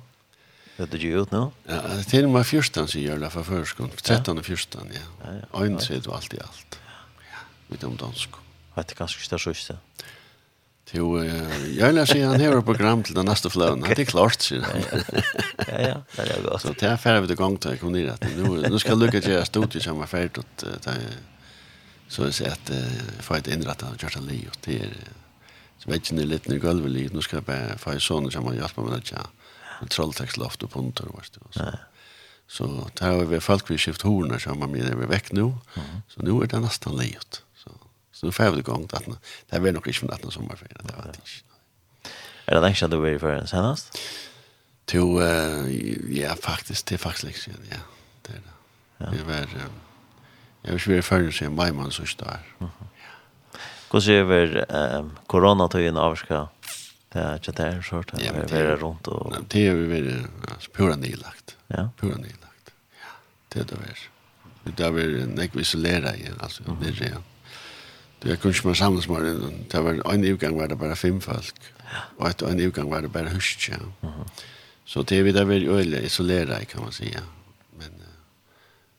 [0.76, 1.50] Det är ju ut nu?
[1.64, 3.90] Ja, det är nummer 14 så gör det för förskon.
[4.02, 5.00] 13 och 14 ja.
[5.24, 5.74] Ja ja.
[5.74, 6.80] Och så det allt i allt.
[7.18, 7.38] Ja.
[7.66, 8.30] Med om dansk.
[8.74, 9.70] Vet du kanske det så just.
[10.92, 11.24] Jo,
[11.78, 13.80] jag lär sig han här program till den nästa flöden.
[13.80, 14.54] Det är klart så.
[14.54, 14.64] Ja
[15.66, 16.62] ja, det är gott.
[16.62, 19.38] Så är färd vi det gång till kom ner att nu nu ska lucka till
[19.38, 20.64] att stod som var färdigt att
[22.08, 22.70] så är det att
[23.24, 24.46] få ett inrätt av Jordan Li.
[24.50, 24.88] och det är
[25.78, 28.82] så vet ni lite nu golvet Lee nu ska jag få sån som man hjälper
[28.82, 29.18] med att ja.
[29.80, 31.60] En trolltext loft och punter och så.
[32.48, 35.54] Så det har vi folk vi skift hornar som man med vi väck nu.
[36.08, 37.42] Så nu är det nästan lejt.
[38.16, 40.80] Så nu får vi det gång att Det här var nog inte från 18 sommarferien.
[40.82, 41.30] Det var det inte.
[42.44, 43.98] Är det länge sedan du var i förrän senast?
[44.92, 45.22] Jo,
[46.10, 46.86] ja, faktiskt.
[46.86, 47.76] Det är faktiskt länge sedan, ja.
[48.22, 48.40] Det är
[48.98, 49.16] det.
[49.16, 49.48] Det var...
[50.62, 52.38] Jag vill inte vad jag förrän sedan maj man så står.
[53.92, 54.64] Hur ser vi
[55.26, 56.48] coronatiden avskar?
[57.08, 58.12] Det är inte det här sort.
[58.12, 59.34] Det är runt och...
[59.48, 60.24] Det är vi ju
[60.72, 61.56] pura nylagt.
[61.66, 61.90] Ja.
[62.00, 62.72] Pura nylagt.
[62.90, 63.06] Ja,
[63.48, 64.72] det är det.
[64.76, 66.38] Det är väl en ekvisolera igen.
[66.40, 67.16] Alltså, det är det.
[68.22, 69.52] Det kunne ikke man samles med det.
[69.72, 71.72] Det var en utgang var det bare fem folk.
[72.18, 73.78] Og et, en utgang var det bare husk, ja.
[74.84, 77.22] Så det vi der var øyelig isolera kan man säga.
[77.78, 78.02] Men,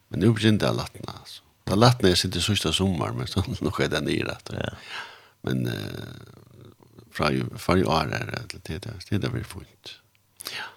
[0.09, 1.41] men nu det å lattene, altså.
[1.67, 4.51] Det er lattene jeg sitter sørste sommer, men så nå er det nye rett.
[4.53, 4.75] Ja.
[5.43, 5.67] Men
[7.11, 9.91] fra forrige år er det det, det, det, det, det, är väl det,
[10.51, 10.67] Ja.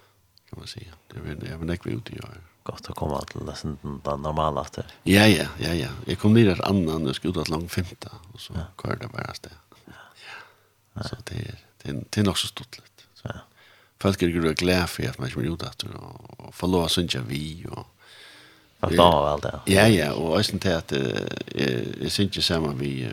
[0.49, 2.29] Kan man det, det, är väl jag det, det, ut i år.
[2.29, 4.89] det, det, Godt å komme til nesten den normala efter.
[5.09, 5.89] Ja, ja, ja, ja.
[6.07, 8.53] Jag kom ner her annan, och skulle ut et langt femte, og så
[8.83, 9.53] kör det bara sted.
[9.87, 9.93] Ja.
[10.95, 11.03] ja.
[11.03, 13.07] Så det är det är det är nok så stort litt.
[13.15, 13.29] Så.
[13.29, 13.41] Ja.
[13.99, 16.89] Folk är ju glada för att man kommer ut att och og får lov å
[16.89, 17.87] synge vi, og
[18.81, 19.61] Att då väl det.
[19.73, 20.93] Ja ja, och ösen till att
[22.01, 23.13] jag syns ju samma vi eh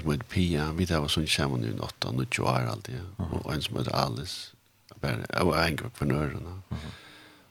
[0.00, 3.54] som heter Pia, vi där var sån samman nu åtta och nu tjuar alltid och
[3.54, 4.52] en som heter Alice.
[5.00, 6.62] Bara jag var en grupp för nördarna.
[6.70, 6.82] Mm.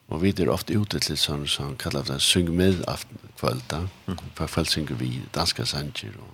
[0.08, 3.88] Og vi er ofte ute til sånn som han kallar det syng med aften kvölda.
[4.06, 4.18] Mm.
[4.34, 6.32] For kvöld synger vi danska sanger og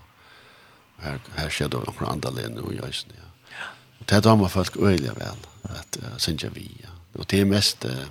[1.02, 3.14] her, her skjer det noen andre lene og jøysen.
[3.16, 3.70] Ja.
[4.00, 6.68] Og det er damer folk øyelig vel at uh, synger vi.
[6.82, 6.92] Ja.
[7.14, 8.04] Og det er mest uh,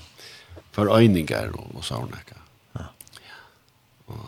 [0.72, 2.20] for øyninger og, og sånne.
[2.76, 2.88] Ja.
[4.08, 4.26] Og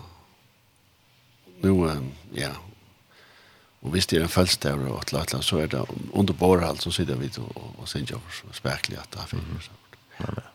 [1.64, 2.54] nu, um, ja,
[3.84, 5.82] Og hvis det er en følstøver og et eller annet, så er det
[6.12, 8.22] under borhald, så sitter vi og, og, og synger
[8.52, 9.48] spekler at det er fint.
[9.50, 9.72] Mm -hmm.
[10.20, 10.53] Ja, men.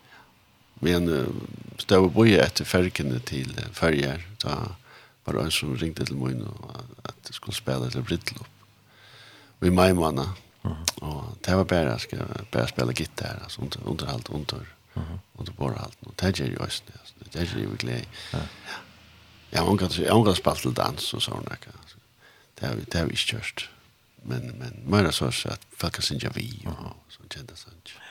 [0.80, 1.08] Men
[1.78, 4.54] stod og boi etter fergene til ferger, da
[5.24, 6.44] var det en som ringte til min
[7.04, 8.48] at jeg skulle spela til Brittlopp.
[9.60, 9.98] Og i mai uh
[10.62, 11.02] -huh.
[11.02, 14.60] og det var bare jeg skulle bare spela gitar, altså under, underhalt, under,
[14.94, 15.18] uh -huh.
[15.36, 18.04] under borehalt, og det gjør jo også det, det gjør jo glede.
[18.32, 18.38] Ja.
[19.52, 21.44] Jeg har kan spela til dans og sånn,
[22.60, 23.70] det har vi, det har vi ikke kjørst.
[24.22, 27.72] Men, men, mer så at folk har synget vi, og så kjent det sånn.
[27.86, 28.07] Ja.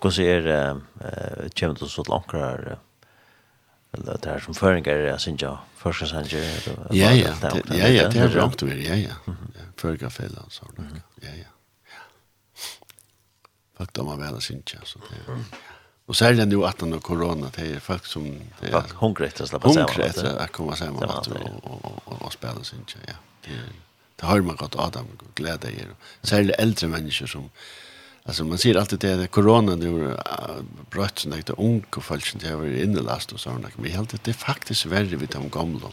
[0.00, 2.76] Hvordan er eh, kommer til å stå til
[3.96, 6.32] eller det her som føringer jeg synes jeg førskasanger
[6.92, 7.32] ja ja
[7.72, 9.14] ja ja det er bra du er ja ja
[9.80, 10.68] føringer feil altså
[11.22, 11.52] ja ja
[13.76, 15.40] Folk fakta man vel synes jeg så det er.
[16.06, 18.24] Og særlig nu at den korona, det er folk som...
[18.60, 19.88] Det er, hungrig til å slappe sammen.
[19.90, 21.26] Hungrig etter å komme sammen og,
[21.66, 23.16] og, og, og spille sin, ja.
[23.44, 23.58] Det,
[24.20, 25.82] det har man godt Adam glede i.
[26.22, 27.50] Særlig eldre mennesker som,
[28.26, 30.22] Alltså man ser alltid det corona det var
[30.90, 33.72] brött sånt där ung och folk som det inne innelast och sånt där.
[33.76, 35.88] Men helt det är faktiskt värre vid de gamla.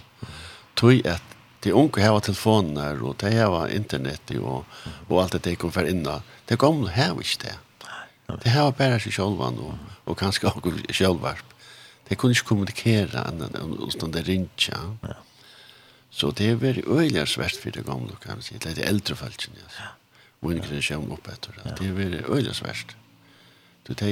[0.73, 1.23] Tui att
[1.59, 4.65] de unga har telefoner och de har internet och
[5.07, 6.21] och allt det går för inna.
[6.45, 7.55] Det gamla har inte det.
[8.43, 9.73] Det har bara sig själva och
[10.03, 11.35] och kanske också själva.
[12.07, 13.55] Det kunde inte kommunicera annat
[14.03, 14.47] än det ringa.
[15.01, 15.15] Ja.
[16.09, 18.59] Så det är väldigt öjligare svärt för de gamla kan man säga.
[18.63, 19.49] Det är äldre folk.
[19.79, 20.02] Ja
[20.43, 21.51] min generation upp efter.
[21.79, 22.95] Det er veldig öjligt värst.
[23.87, 24.07] Du tar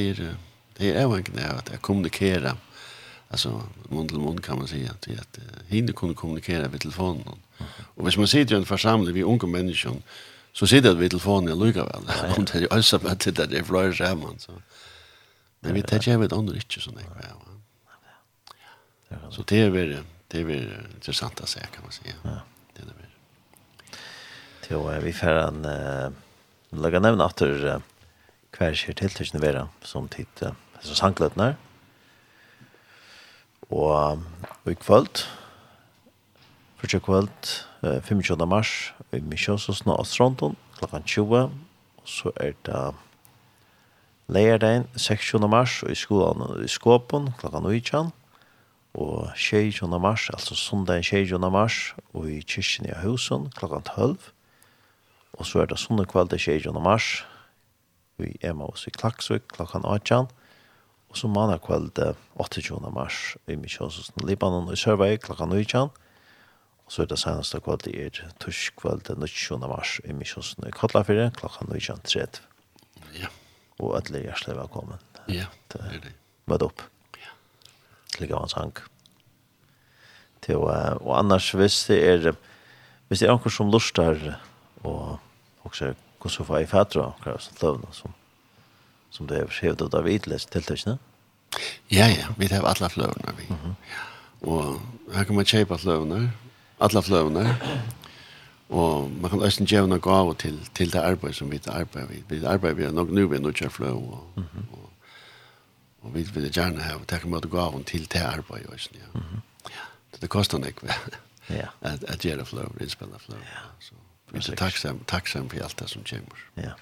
[0.77, 2.57] det är även knä att jag kommunicera.
[3.31, 7.23] Alltså mun til mun kan man säga att det hinder kunde kommunicera vid telefonen.
[7.27, 7.69] Mm.
[7.95, 10.01] Och hvis man sitter i en församling vi unga människor
[10.53, 11.95] så sitter vi vid telefonen lugga väl.
[11.95, 12.45] Och ja.
[12.53, 14.51] det är alltså att det där är flöjer så så.
[15.59, 17.03] Men vi tar ju vid andra inte sån där.
[19.09, 19.31] Ja.
[19.31, 19.97] Så det är väl
[20.27, 22.13] det är väl intressant att säga kan man säga.
[22.23, 22.41] Ja.
[22.73, 23.10] Det är det.
[24.69, 26.11] Jo, vi får en uh,
[26.69, 27.77] lägga nämna att uh,
[28.51, 30.51] kvar kör till tills vera som tid uh,
[30.81, 31.55] så sanklötnar.
[33.71, 34.19] Og
[34.67, 35.23] i kvöld,
[36.77, 38.49] første kvöld, 25.
[38.49, 41.37] mars, i Misjonsåsen og Astronton, klokkan 20,
[41.97, 42.93] og så er det
[44.27, 45.33] Leierdein, 6.
[45.47, 48.11] mars, i skolan i Skåpen, klokkan 19,
[48.93, 49.81] og 6.
[49.87, 51.31] mars, altså sundag 6.
[51.51, 54.17] mars, og i kyrkjen i Husen, klokkan 12,
[55.39, 57.23] Og så er det sånne kveld til mars.
[58.19, 60.27] Vi er med oss i Klaksvik klokken 18.
[61.11, 61.97] Og så mandag kveld
[62.39, 62.79] 28.
[62.93, 65.89] mars i Mikjøsåsen Libanon og i Sørvei klokken 19.
[66.85, 69.59] Og så er det seneste kveld er tusk kveld 20.
[69.71, 72.41] mars i Mikjøsåsen i Kotlafire klokken 19.30.
[73.19, 73.31] Ja.
[73.79, 75.01] Og alle hjertelig velkommen.
[75.27, 76.15] Ja, det er det.
[76.51, 76.83] Mød opp.
[77.17, 77.33] Ja.
[78.19, 78.83] Ligger av hans hank.
[80.41, 82.31] Til, og annars hvis det er
[83.11, 84.15] hvis det er noen som lustar
[84.83, 85.19] og
[85.63, 88.13] også hvordan så får jeg fatter hva att lövna som
[89.11, 90.97] som det är ut av vitläs tilltäckna.
[91.87, 93.45] Ja ja, vi har alla flövna vi.
[93.45, 93.73] Mm -hmm.
[94.41, 94.81] Och
[95.13, 96.31] här kan man kjøpe flövna,
[96.79, 97.55] alla flövna.
[98.69, 102.23] Og man kan også gjøre noe gav til, til det arbeid som vi arbeider vi.
[102.29, 104.73] Vi arbeider vi nok nå ved Nordsjø Flø, og, mm -hmm.
[104.73, 104.89] og,
[106.01, 108.89] og vi vil gjerne ha og takke med noe av til det arbeid også.
[108.93, 109.19] Ja.
[109.19, 109.39] Mm -hmm.
[109.69, 110.17] ja.
[110.21, 110.83] Det koster nok
[111.49, 111.67] ja.
[111.81, 113.35] at, at gjøre flø, innspille flø.
[113.35, 113.59] Ja.
[113.79, 113.93] Så.
[114.31, 116.43] Vi er tacksam, tacksam for alt det som kommer.
[116.57, 116.75] Ja.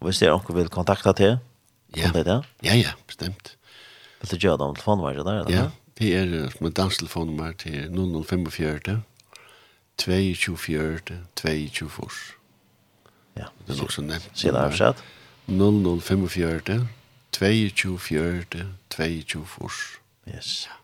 [0.00, 1.36] Og hvis det er noen vil kontakta til,
[1.94, 2.02] ja.
[2.02, 2.40] kan det det?
[2.66, 3.56] ja, ja, bestemt.
[4.20, 5.50] Vil du gjøre det om telefonnummeret der?
[5.52, 5.66] Ja,
[5.98, 9.02] det er med danstelefonnummer til 0045
[9.98, 10.98] 224
[11.36, 12.08] 224.
[13.36, 13.50] Ja.
[13.66, 14.30] Det er nok så nevnt.
[14.34, 15.04] Sier det avsett?
[15.46, 16.88] 0045
[17.32, 20.00] 224 224.
[20.34, 20.66] Yes.
[20.66, 20.83] Ja.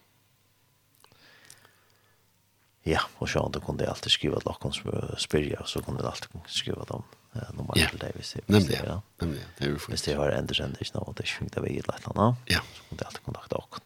[2.90, 6.28] Ja, og så han kunne alltid skriva til att som spyrja, så kunne kunde alltid
[6.46, 7.02] skriva dem
[7.36, 9.00] uh, nummer till dig det, Nämligen, ja.
[9.18, 9.92] nemlig, det är ju fint.
[9.92, 12.36] Visst det har ändå sen ikke noe, det er sjungt av i lätt landa.
[12.46, 12.60] Ja.
[12.60, 13.80] Så kunne kunde alltid kontakta och.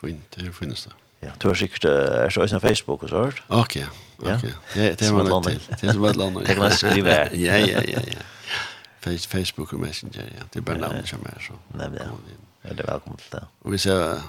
[0.00, 0.92] Fint, det er jo fint det.
[1.20, 3.42] Ja, du har sikkert er så på Facebook og så hørt.
[3.48, 3.76] Ok,
[4.18, 4.42] ok.
[4.74, 5.76] Det er man nødt til.
[5.80, 6.46] Det er man nødt til.
[6.46, 7.28] Det kan man skrive her.
[7.46, 9.16] Ja, ja, ja, ja.
[9.16, 10.42] Facebook og Messenger, ja.
[10.54, 11.52] Det er bare navnet som er så.
[11.74, 12.70] Nemlig, ja.
[12.70, 13.44] Det er velkommen til det.
[13.60, 14.20] Og hvis jeg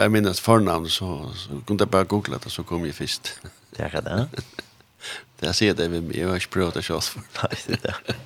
[0.00, 3.34] jeg minnes fornavn, så, så kunne jeg bare google det, så kom jeg først.
[3.76, 4.42] Det er det, ja.
[5.40, 7.24] Det sier det, men jeg har ikke prøvd det selv for.
[7.40, 8.16] Nei, det er det.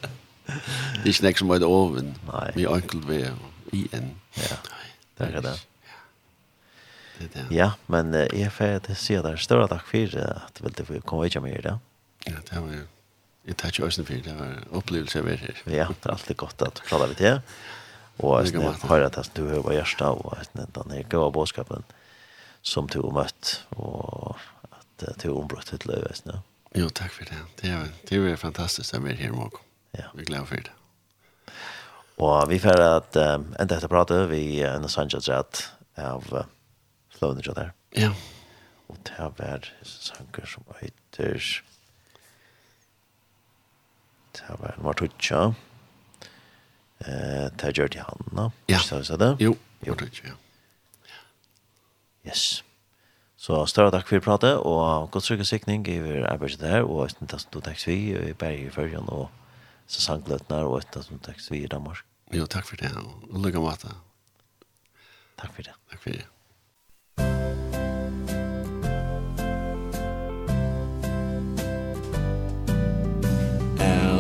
[0.47, 2.11] Det er ikke nek som er det oven.
[2.29, 2.49] Nei.
[2.57, 3.29] Vi er ankel ved
[3.75, 4.57] Ja,
[5.19, 5.55] det er det.
[7.19, 7.45] Det er det.
[7.55, 10.59] Ja, men jeg er ferdig til å si at det er større takk for at
[10.59, 11.77] du ville komme videre med det.
[12.29, 12.83] Ja, det var jo.
[13.45, 14.25] Jeg tar ikke øyne for det.
[14.25, 15.63] Det var opplevelse av her.
[15.69, 17.41] Ja, det er alltid godt at du prater litt til
[18.17, 21.83] och att ni har at du har hjärta och att ni den här goda budskapen
[22.63, 24.37] som du har mött och
[24.71, 26.41] att du har ombrott til løy, liv.
[26.75, 27.39] Jo, takk for det.
[27.61, 29.61] Det er, det er fantastisk at vi er her i morgen.
[29.95, 30.11] Ja.
[30.15, 30.73] Vi är glada för det.
[32.17, 36.45] Og vi får at um, enda etter pratet, vi en Sanchez rett av uh,
[37.15, 37.73] Flåne each other.
[37.97, 38.11] Ja.
[38.89, 41.39] Og det har vært sanger som heter...
[44.35, 45.43] Det har vært en var ja
[47.01, 48.51] eh ta gjør til han da.
[48.69, 48.79] Ja.
[48.79, 49.37] Så så det.
[49.41, 49.57] Jo.
[49.87, 49.95] Jo.
[49.95, 50.37] det Ja.
[52.27, 52.63] Yes.
[53.37, 57.27] Så større takk for pratet, og godt trykke sikning i vår arbeidet der, og etter
[57.27, 59.29] det som takk vi i Berge i Førjen, og
[59.87, 62.05] så sangløtene og etter det som takk vi i Danmark.
[62.33, 63.85] Jo, takk for det, og lykke om at
[65.37, 65.75] Takk for det.
[65.91, 66.25] Takk for det.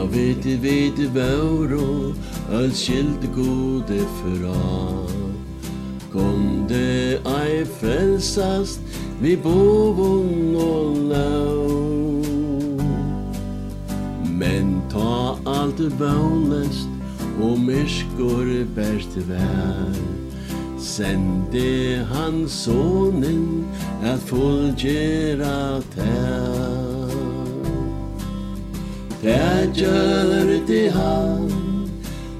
[0.04, 2.12] Ja, vete, vete, vauro,
[2.52, 4.58] all skilte gode fra.
[6.12, 8.80] Kom det ei frelsast,
[9.22, 12.20] vi bovun og lau.
[14.28, 16.92] Men ta alt vaunest,
[17.40, 20.00] og myskor bært vær.
[20.76, 23.64] Sende han sonen,
[24.04, 26.83] at fullgjera tær.
[29.24, 31.48] Det gjør det han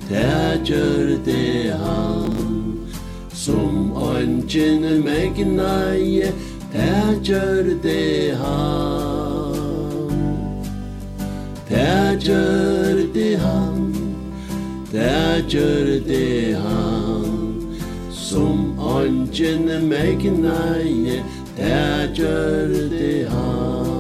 [0.09, 2.35] Det gjør det han
[3.33, 6.29] Som ønsken meg nei
[6.75, 10.13] Det gjør det han
[11.71, 13.81] Det gjør det han
[14.93, 17.35] Det gjør det han
[18.13, 21.21] Som ånden meg nei
[21.57, 23.94] Det gjør det han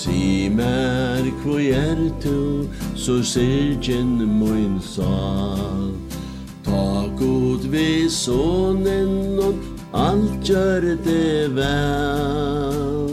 [0.00, 2.64] Si mer hvor er du,
[2.96, 5.92] så sirgen min sal.
[6.64, 9.54] Ta god vi sonen og
[9.92, 13.12] alt gjør det vel.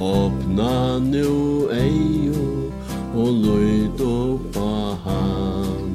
[0.00, 2.42] Åpna nu eio
[3.14, 4.74] og løyd oppa
[5.06, 5.86] han.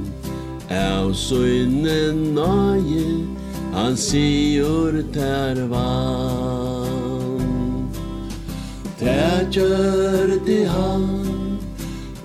[0.72, 2.00] Av søgne
[2.32, 3.28] nøye,
[3.76, 6.67] han sier tervan.
[9.08, 11.04] Det gjør det han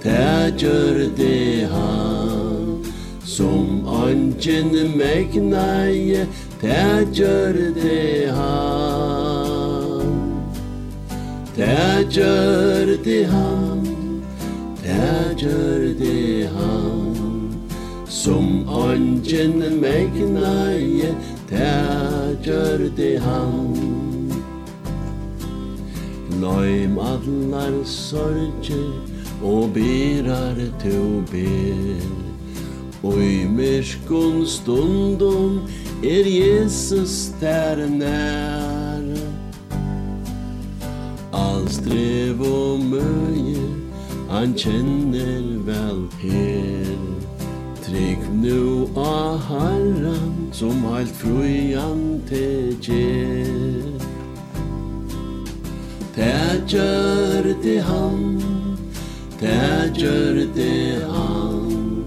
[0.02, 2.84] Det gjør det han.
[3.24, 6.26] Som angen megneie
[6.62, 10.10] Det gjør det han.
[11.56, 13.86] Det gjør det han
[14.82, 17.54] Det gjør det han.
[18.08, 21.14] Som angen megneie
[21.50, 23.91] Det gjør det han.
[26.42, 28.90] Gløym allar sorger
[29.42, 32.08] og birar til ber.
[33.22, 35.60] I myrskun stundum
[36.02, 39.06] er Jesus der nær.
[41.32, 43.68] All strev og møye
[44.30, 46.98] han kjenner vel her.
[47.86, 54.11] Trygg nu av Herren som alt frujan til gjer
[56.16, 58.42] Det gjør det han
[59.40, 62.04] Det gjør det han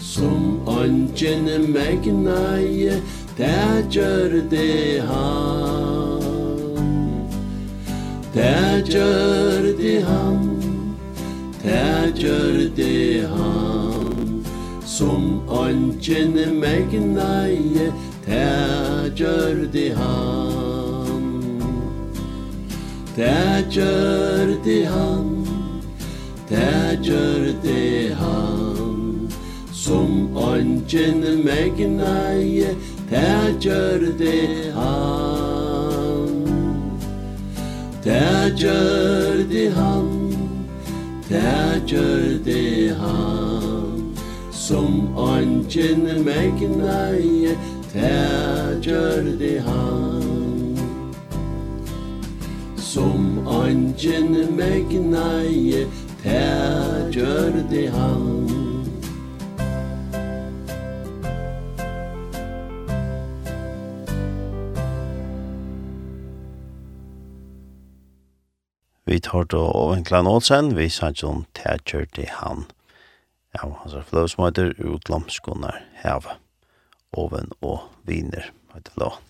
[0.00, 3.00] Som ånden meg megnaie
[3.38, 6.28] Det gjør det han
[8.34, 10.44] Det gjør det han
[11.64, 14.44] Det gjør det han
[14.84, 17.92] Som ånden meg megnaie
[18.26, 20.67] Det gjør det han
[23.18, 25.46] Det gjør det han
[26.48, 29.32] Det gjør det han
[29.72, 32.76] Som ånden meg megneie
[33.10, 36.30] Det gjør det han
[38.04, 40.08] Det gjør det han
[41.28, 44.14] Det gjør det han
[44.52, 47.58] Som ånden meg megneie
[47.92, 50.27] Det gjør det han
[52.98, 55.84] som angen megnaie
[57.14, 58.48] gjør det han
[69.08, 72.66] Vi tar då Oven klan Olsen, vi sa John Thatcher til han.
[73.54, 76.36] Ja, han sa fløv som heter Utlomskunnar Heve,
[77.16, 79.27] Oven og Viner, heter fløv.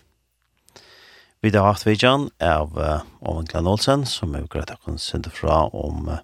[1.41, 5.31] Vi har haft vidjan av uh, Oven Glenn Olsen, som er greit at han sender
[5.31, 6.17] fra om uh,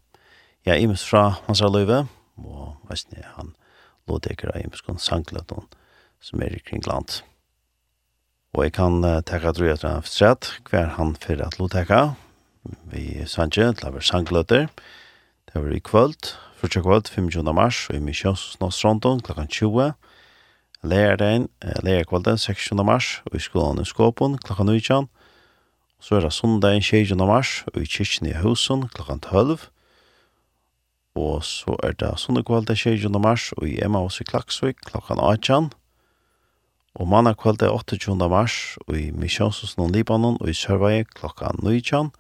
[0.68, 2.02] ja, imus fra hans av løyve,
[2.36, 3.54] og veist ni, han
[4.12, 5.70] lådeker av imus kon sangløtten
[6.20, 7.22] som er i kring land.
[8.60, 12.02] Og jeg kan uh, teka at etter han sett hver han fyrir at lådeka,
[12.92, 17.56] vi sanje, til av sangløter, det var i kvöld, 40 kvöld, 25.
[17.56, 19.94] mars, og i misjons klokkan 20,
[20.86, 21.48] lærdagen,
[21.84, 22.86] lærkvalden 16.
[22.86, 25.08] mars, og i skolan i Skåpen, klokka 19.
[26.00, 27.18] Så er det sondagen, 16.
[27.18, 29.60] mars, og i kyrkjen i Husen, klokka 12.
[31.16, 33.22] Og så er det sundagkvalden 16.
[33.22, 35.72] mars, og i Emmaus i Klaksvik, klokka 18.
[36.96, 38.16] Og mannakvalden 28.
[38.30, 42.12] mars, og i Misjonshusen og Libanon, og i Sørvei, klokka 19.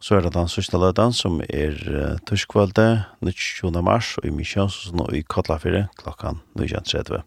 [0.00, 3.82] Så er det den sørste løden, som er uh, tørskvalden 20.
[3.82, 7.22] mars, og i Misjonshusen og i Kotlafire, klokka 19.30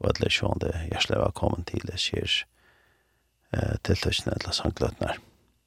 [0.00, 2.28] og alle sjående hjertelig velkommen til det skjer
[3.56, 5.12] eh, tiltøkene eller sangløtene.
[5.12, 5.22] her.